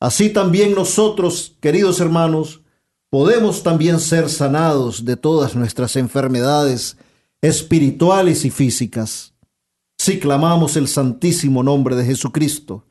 Así 0.00 0.30
también 0.30 0.74
nosotros, 0.74 1.56
queridos 1.60 2.00
hermanos, 2.00 2.62
podemos 3.10 3.62
también 3.62 4.00
ser 4.00 4.28
sanados 4.28 5.04
de 5.04 5.16
todas 5.16 5.54
nuestras 5.54 5.94
enfermedades 5.94 6.96
espirituales 7.40 8.44
y 8.44 8.50
físicas 8.50 9.35
si 10.06 10.20
clamamos 10.20 10.76
el 10.76 10.86
santísimo 10.86 11.64
nombre 11.64 11.96
de 11.96 12.04
Jesucristo 12.04 12.84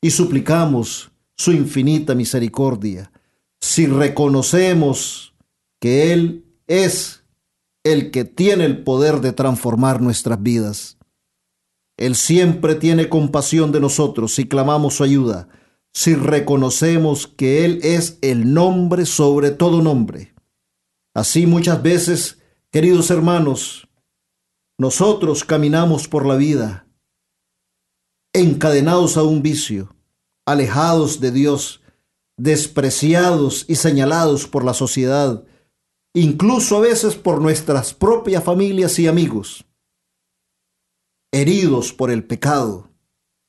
y 0.00 0.10
suplicamos 0.10 1.12
su 1.36 1.52
infinita 1.52 2.16
misericordia, 2.16 3.12
si 3.60 3.86
reconocemos 3.86 5.32
que 5.78 6.12
Él 6.12 6.44
es 6.66 7.22
el 7.84 8.10
que 8.10 8.24
tiene 8.24 8.64
el 8.64 8.82
poder 8.82 9.20
de 9.20 9.32
transformar 9.32 10.02
nuestras 10.02 10.42
vidas. 10.42 10.98
Él 11.96 12.16
siempre 12.16 12.74
tiene 12.74 13.08
compasión 13.08 13.70
de 13.70 13.78
nosotros 13.78 14.34
si 14.34 14.48
clamamos 14.48 14.94
su 14.94 15.04
ayuda, 15.04 15.46
si 15.92 16.16
reconocemos 16.16 17.28
que 17.28 17.64
Él 17.64 17.78
es 17.84 18.18
el 18.22 18.52
nombre 18.52 19.06
sobre 19.06 19.52
todo 19.52 19.82
nombre. 19.82 20.34
Así 21.14 21.46
muchas 21.46 21.80
veces, 21.80 22.40
queridos 22.72 23.08
hermanos, 23.12 23.86
nosotros 24.80 25.44
caminamos 25.44 26.08
por 26.08 26.24
la 26.24 26.36
vida 26.36 26.86
encadenados 28.32 29.16
a 29.16 29.22
un 29.22 29.42
vicio, 29.42 29.94
alejados 30.46 31.20
de 31.20 31.30
Dios, 31.30 31.82
despreciados 32.38 33.66
y 33.68 33.74
señalados 33.76 34.46
por 34.46 34.64
la 34.64 34.72
sociedad, 34.72 35.44
incluso 36.14 36.78
a 36.78 36.80
veces 36.80 37.14
por 37.14 37.42
nuestras 37.42 37.92
propias 37.92 38.42
familias 38.42 38.98
y 38.98 39.06
amigos, 39.06 39.66
heridos 41.30 41.92
por 41.92 42.10
el 42.10 42.24
pecado, 42.24 42.90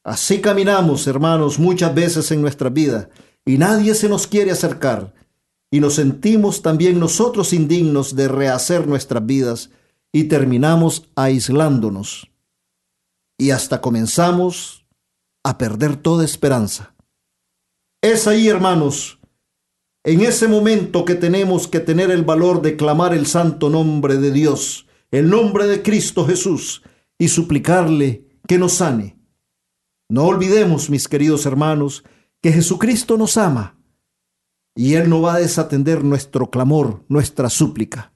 Así 0.04 0.42
caminamos, 0.42 1.06
hermanos, 1.06 1.60
muchas 1.60 1.94
veces 1.94 2.32
en 2.32 2.42
nuestra 2.42 2.70
vida 2.70 3.10
y 3.46 3.60
nadie 3.60 3.94
se 3.94 4.10
nos 4.10 4.26
quiere 4.26 4.52
acercar. 4.52 5.14
Y 5.70 5.80
nos 5.80 5.94
sentimos 5.94 6.64
también 6.64 7.00
nosotros 7.00 7.54
indignos 7.54 8.16
de 8.16 8.28
rehacer 8.28 8.88
nuestras 8.88 9.26
vidas 9.26 9.70
y 10.12 10.26
terminamos 10.26 11.10
aislándonos. 11.16 12.32
Y 13.38 13.52
hasta 13.52 13.82
comenzamos 13.82 14.86
a 15.44 15.58
perder 15.58 15.96
toda 15.96 16.26
esperanza. 16.26 16.94
Es 18.02 18.28
ahí, 18.28 18.48
hermanos, 18.48 19.20
en 20.04 20.22
ese 20.22 20.48
momento 20.48 21.06
que 21.06 21.16
tenemos 21.16 21.68
que 21.68 21.80
tener 21.80 22.12
el 22.12 22.24
valor 22.24 22.62
de 22.62 22.76
clamar 22.76 23.14
el 23.14 23.28
santo 23.28 23.70
nombre 23.70 24.18
de 24.18 24.32
Dios, 24.32 24.88
el 25.12 25.30
nombre 25.30 25.68
de 25.68 25.84
Cristo 25.84 26.26
Jesús, 26.26 26.84
y 27.18 27.28
suplicarle 27.28 28.28
que 28.48 28.58
nos 28.58 28.74
sane. 28.74 29.20
No 30.10 30.26
olvidemos, 30.26 30.90
mis 30.90 31.08
queridos 31.08 31.46
hermanos, 31.46 32.04
que 32.42 32.52
Jesucristo 32.52 33.18
nos 33.18 33.38
ama 33.38 33.78
y 34.76 34.96
Él 34.96 35.10
no 35.10 35.22
va 35.22 35.36
a 35.36 35.40
desatender 35.40 36.04
nuestro 36.04 36.50
clamor, 36.50 37.06
nuestra 37.08 37.50
súplica. 37.50 38.11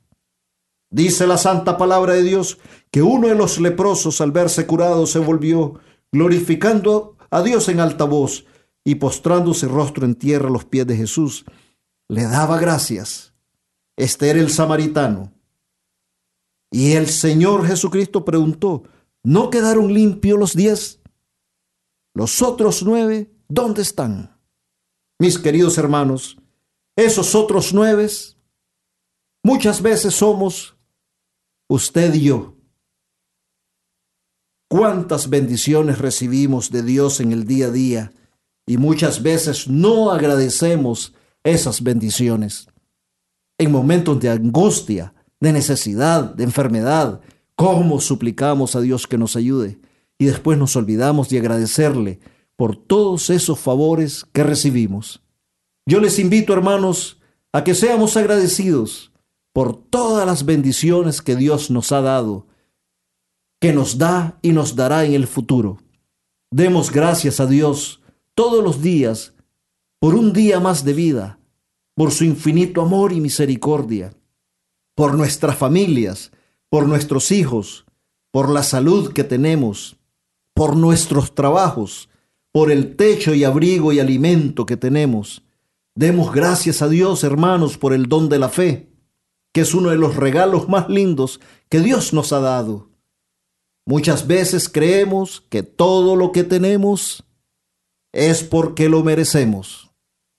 Dice 0.89 1.27
la 1.27 1.37
santa 1.37 1.77
palabra 1.77 2.13
de 2.13 2.23
Dios 2.23 2.59
que 2.91 3.01
uno 3.01 3.27
de 3.27 3.35
los 3.35 3.59
leprosos 3.59 4.21
al 4.21 4.31
verse 4.31 4.65
curado 4.65 5.05
se 5.07 5.19
volvió 5.19 5.79
glorificando 6.11 7.17
a 7.29 7.41
Dios 7.41 7.67
en 7.69 7.79
alta 7.79 8.05
voz 8.05 8.45
y 8.83 8.95
postrándose 8.95 9.67
rostro 9.67 10.05
en 10.05 10.15
tierra 10.15 10.47
a 10.47 10.51
los 10.51 10.65
pies 10.65 10.87
de 10.87 10.95
Jesús, 10.95 11.43
le 12.07 12.23
daba 12.23 12.59
gracias. 12.59 13.33
Este 13.97 14.29
era 14.29 14.39
el 14.39 14.49
samaritano. 14.49 15.33
Y 16.71 16.93
el 16.93 17.07
Señor 17.07 17.65
Jesucristo 17.65 18.23
preguntó, 18.23 18.83
¿no 19.23 19.49
quedaron 19.49 19.93
limpios 19.93 20.37
los 20.37 20.55
diez? 20.55 21.01
Los 22.13 22.41
otros 22.41 22.83
nueve, 22.83 23.33
¿dónde 23.47 23.81
están? 23.81 24.39
Mis 25.19 25.39
queridos 25.39 25.77
hermanos, 25.77 26.37
esos 26.95 27.35
otros 27.35 27.73
nueve, 27.73 28.07
muchas 29.43 29.81
veces 29.81 30.13
somos 30.13 30.74
usted 31.67 32.13
y 32.13 32.21
yo. 32.21 32.55
¿Cuántas 34.67 35.29
bendiciones 35.29 35.99
recibimos 35.99 36.71
de 36.71 36.83
Dios 36.83 37.19
en 37.19 37.31
el 37.31 37.45
día 37.45 37.67
a 37.67 37.71
día? 37.71 38.13
Y 38.65 38.77
muchas 38.77 39.21
veces 39.21 39.67
no 39.67 40.11
agradecemos 40.11 41.13
esas 41.43 41.83
bendiciones. 41.83 42.67
En 43.57 43.71
momentos 43.71 44.19
de 44.19 44.29
angustia, 44.29 45.13
de 45.39 45.53
necesidad, 45.53 46.23
de 46.33 46.43
enfermedad, 46.43 47.21
¿cómo 47.55 48.01
suplicamos 48.01 48.75
a 48.75 48.81
Dios 48.81 49.07
que 49.07 49.17
nos 49.17 49.35
ayude? 49.35 49.79
Y 50.17 50.25
después 50.25 50.57
nos 50.57 50.75
olvidamos 50.75 51.29
de 51.29 51.39
agradecerle 51.39 52.19
por 52.55 52.75
todos 52.75 53.29
esos 53.29 53.59
favores 53.59 54.25
que 54.33 54.43
recibimos. 54.43 55.21
Yo 55.85 55.99
les 55.99 56.17
invito, 56.19 56.53
hermanos, 56.53 57.19
a 57.53 57.63
que 57.63 57.75
seamos 57.75 58.17
agradecidos 58.17 59.11
por 59.55 59.73
todas 59.73 60.27
las 60.27 60.43
bendiciones 60.43 61.21
que 61.21 61.37
Dios 61.37 61.71
nos 61.71 61.93
ha 61.93 62.01
dado, 62.01 62.45
que 63.61 63.71
nos 63.71 63.97
da 63.97 64.37
y 64.41 64.51
nos 64.51 64.75
dará 64.75 65.05
en 65.05 65.13
el 65.13 65.27
futuro. 65.27 65.77
Demos 66.51 66.91
gracias 66.91 67.39
a 67.39 67.45
Dios 67.47 68.01
todos 68.33 68.61
los 68.61 68.81
días 68.81 69.33
por 69.99 70.13
un 70.13 70.33
día 70.33 70.59
más 70.59 70.83
de 70.83 70.91
vida, 70.91 71.39
por 71.93 72.11
su 72.11 72.25
infinito 72.25 72.81
amor 72.81 73.13
y 73.13 73.21
misericordia, 73.21 74.13
por 74.93 75.15
nuestras 75.15 75.55
familias, 75.57 76.33
por 76.67 76.85
nuestros 76.85 77.31
hijos, 77.31 77.85
por 78.31 78.49
la 78.49 78.61
salud 78.61 79.13
que 79.13 79.23
tenemos, 79.23 79.95
por 80.53 80.75
nuestros 80.75 81.33
trabajos, 81.33 82.09
por 82.51 82.73
el 82.73 82.97
techo 82.97 83.33
y 83.33 83.45
abrigo 83.45 83.93
y 83.93 84.01
alimento 84.01 84.65
que 84.65 84.75
tenemos 84.75 85.45
Demos 85.97 86.33
gracias 86.33 86.81
a 86.81 86.89
Dios, 86.89 87.23
hermanos, 87.23 87.77
por 87.77 87.93
el 87.93 88.07
don 88.07 88.27
de 88.27 88.37
la 88.37 88.49
fe, 88.49 88.89
que 89.55 89.61
es 89.61 89.73
uno 89.73 89.89
de 89.89 89.95
los 89.95 90.17
regalos 90.17 90.67
más 90.67 90.89
lindos 90.89 91.39
que 91.69 91.79
Dios 91.79 92.11
nos 92.11 92.33
ha 92.33 92.41
dado. 92.41 92.89
Muchas 93.85 94.27
veces 94.27 94.67
creemos 94.67 95.45
que 95.47 95.63
todo 95.63 96.17
lo 96.17 96.33
que 96.33 96.43
tenemos 96.43 97.23
es 98.11 98.43
porque 98.43 98.89
lo 98.89 99.01
merecemos. 99.01 99.91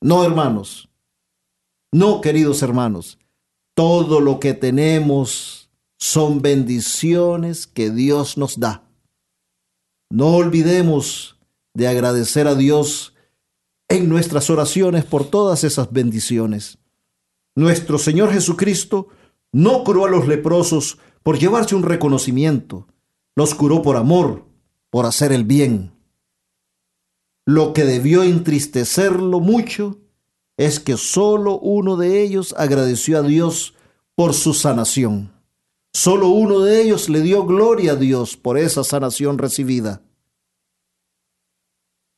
No, 0.03 0.23
hermanos. 0.23 0.91
No, 1.91 2.21
queridos 2.21 2.61
hermanos. 2.61 3.19
Todo 3.75 4.21
lo 4.21 4.39
que 4.39 4.53
tenemos 4.53 5.71
son 5.99 6.43
bendiciones 6.43 7.67
que 7.67 7.89
Dios 7.89 8.37
nos 8.37 8.61
da. 8.61 8.87
No 10.11 10.35
olvidemos 10.35 11.39
de 11.73 11.89
agradecer 11.89 12.47
a 12.47 12.55
Dios 12.55 13.15
en 13.89 14.11
nuestras 14.11 14.51
oraciones 14.51 15.07
por 15.07 15.25
todas 15.25 15.65
esas 15.65 15.91
bendiciones. 15.91 16.79
Nuestro 17.57 17.99
Señor 17.99 18.33
Jesucristo 18.33 19.09
no 19.51 19.83
curó 19.83 20.05
a 20.05 20.11
los 20.11 20.29
leprosos 20.29 20.99
por 21.23 21.39
llevarse 21.39 21.75
un 21.75 21.83
reconocimiento, 21.83 22.87
los 23.35 23.55
curó 23.55 23.81
por 23.81 23.97
amor, 23.97 24.45
por 24.91 25.07
hacer 25.07 25.33
el 25.33 25.45
bien. 25.45 25.93
Lo 27.47 27.73
que 27.73 27.85
debió 27.85 28.23
entristecerlo 28.23 29.41
mucho 29.41 29.99
es 30.59 30.81
que 30.81 30.99
solo 30.99 31.59
uno 31.59 31.97
de 31.97 32.23
ellos 32.23 32.55
agradeció 32.59 33.19
a 33.19 33.23
Dios 33.23 33.75
por 34.15 34.35
su 34.35 34.53
sanación. 34.53 35.33
Solo 35.95 36.29
uno 36.29 36.61
de 36.61 36.83
ellos 36.83 37.09
le 37.09 37.23
dio 37.23 37.47
gloria 37.47 37.93
a 37.93 37.97
Dios 37.97 38.37
por 38.37 38.59
esa 38.59 38.85
sanación 38.85 39.39
recibida. 39.39 40.03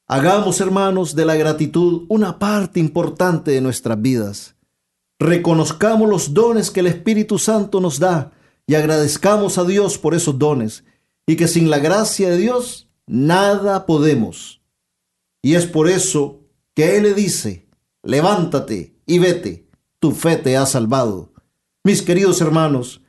Hagamos, 0.09 0.61
hermanos, 0.61 1.15
de 1.15 1.25
la 1.25 1.37
gratitud 1.37 2.07
una 2.09 2.41
parte 2.41 2.81
importante 2.81 3.53
de 3.53 3.61
nuestras 3.61 4.03
vidas. 4.03 4.58
Reconozcamos 5.19 6.09
los 6.09 6.35
dones 6.35 6.71
que 6.71 6.81
el 6.81 6.87
Espíritu 6.87 7.39
Santo 7.39 7.81
nos 7.81 7.99
da 7.99 8.33
y 8.67 8.75
agradezcamos 8.75 9.59
a 9.59 9.65
Dios 9.65 9.99
por 9.99 10.15
esos 10.15 10.39
dones 10.39 10.85
y 11.27 11.37
que 11.37 11.49
sin 11.49 11.71
la 11.71 11.79
gracia 11.79 12.31
de 12.31 12.37
Dios 12.37 12.89
nada 13.07 13.87
podemos. 13.87 14.63
Y 15.43 15.55
es 15.55 15.67
por 15.67 15.89
eso 15.89 16.41
que 16.75 16.97
Él 16.97 17.05
le 17.05 17.15
dice, 17.15 17.69
levántate 18.03 18.95
y 19.07 19.19
vete, 19.19 19.69
tu 19.99 20.13
fe 20.13 20.37
te 20.37 20.57
ha 20.57 20.67
salvado. 20.67 21.33
Mis 21.85 22.03
queridos 22.03 22.41
hermanos, 22.41 23.03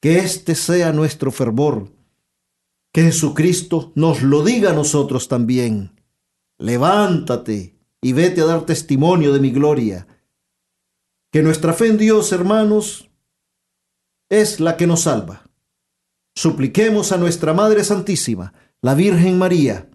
que 0.00 0.18
este 0.18 0.54
sea 0.54 0.92
nuestro 0.92 1.30
fervor, 1.30 1.92
que 2.92 3.02
Jesucristo 3.02 3.92
nos 3.94 4.22
lo 4.22 4.42
diga 4.42 4.70
a 4.70 4.74
nosotros 4.74 5.28
también 5.28 6.00
levántate 6.60 7.74
y 8.00 8.12
vete 8.12 8.42
a 8.42 8.44
dar 8.44 8.66
testimonio 8.66 9.32
de 9.32 9.40
mi 9.40 9.50
gloria. 9.50 10.06
Que 11.30 11.42
nuestra 11.42 11.72
fe 11.72 11.86
en 11.86 11.98
Dios, 11.98 12.32
hermanos, 12.32 13.08
es 14.28 14.60
la 14.60 14.76
que 14.76 14.86
nos 14.86 15.02
salva. 15.02 15.48
Supliquemos 16.34 17.12
a 17.12 17.18
nuestra 17.18 17.52
Madre 17.52 17.84
Santísima, 17.84 18.52
la 18.80 18.94
Virgen 18.94 19.38
María, 19.38 19.90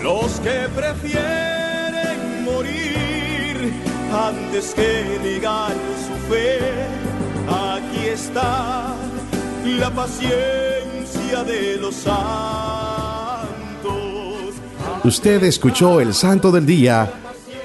los 0.03 0.39
que 0.41 0.69
prefieren 0.75 2.43
morir 2.45 3.73
antes 4.13 4.75
que 4.75 5.19
negar 5.23 5.73
su 6.05 6.13
fe. 6.31 6.59
Aquí 7.49 8.05
está 8.07 8.93
la 9.65 9.89
paciencia 9.89 11.43
de 11.43 11.77
los 11.77 11.95
santos. 11.95 12.13
Usted 15.03 15.43
escuchó 15.43 15.99
el 15.99 16.13
Santo 16.13 16.51
del 16.51 16.67
Día, 16.67 17.11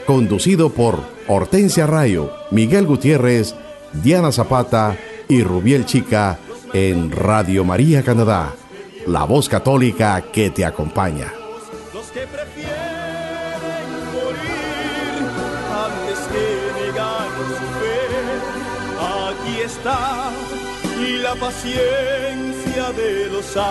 conducido 0.09 0.71
por 0.71 0.99
Hortensia 1.27 1.87
Rayo, 1.87 2.33
Miguel 2.51 2.87
Gutiérrez, 2.87 3.55
Diana 3.93 4.33
Zapata 4.33 4.97
y 5.29 5.43
Rubiel 5.43 5.85
Chica 5.85 6.39
en 6.73 7.11
Radio 7.11 7.63
María 7.63 8.03
Canadá, 8.03 8.55
la 9.07 9.25
voz 9.25 9.51
católica 9.51 10.25
que 10.33 10.49
te 10.49 10.65
acompaña. 10.65 11.31
Los 11.93 12.07
que 12.07 12.27
prefieren 12.27 12.73
morir 14.15 15.29
antes 15.85 16.21
que 16.33 16.57
su 17.51 17.67
fe. 17.77 18.09
Aquí 19.29 19.61
está 19.61 20.31
la 21.23 21.35
paciencia 21.35 22.93
de 22.97 23.27
los 23.27 23.45
santos. 23.45 23.69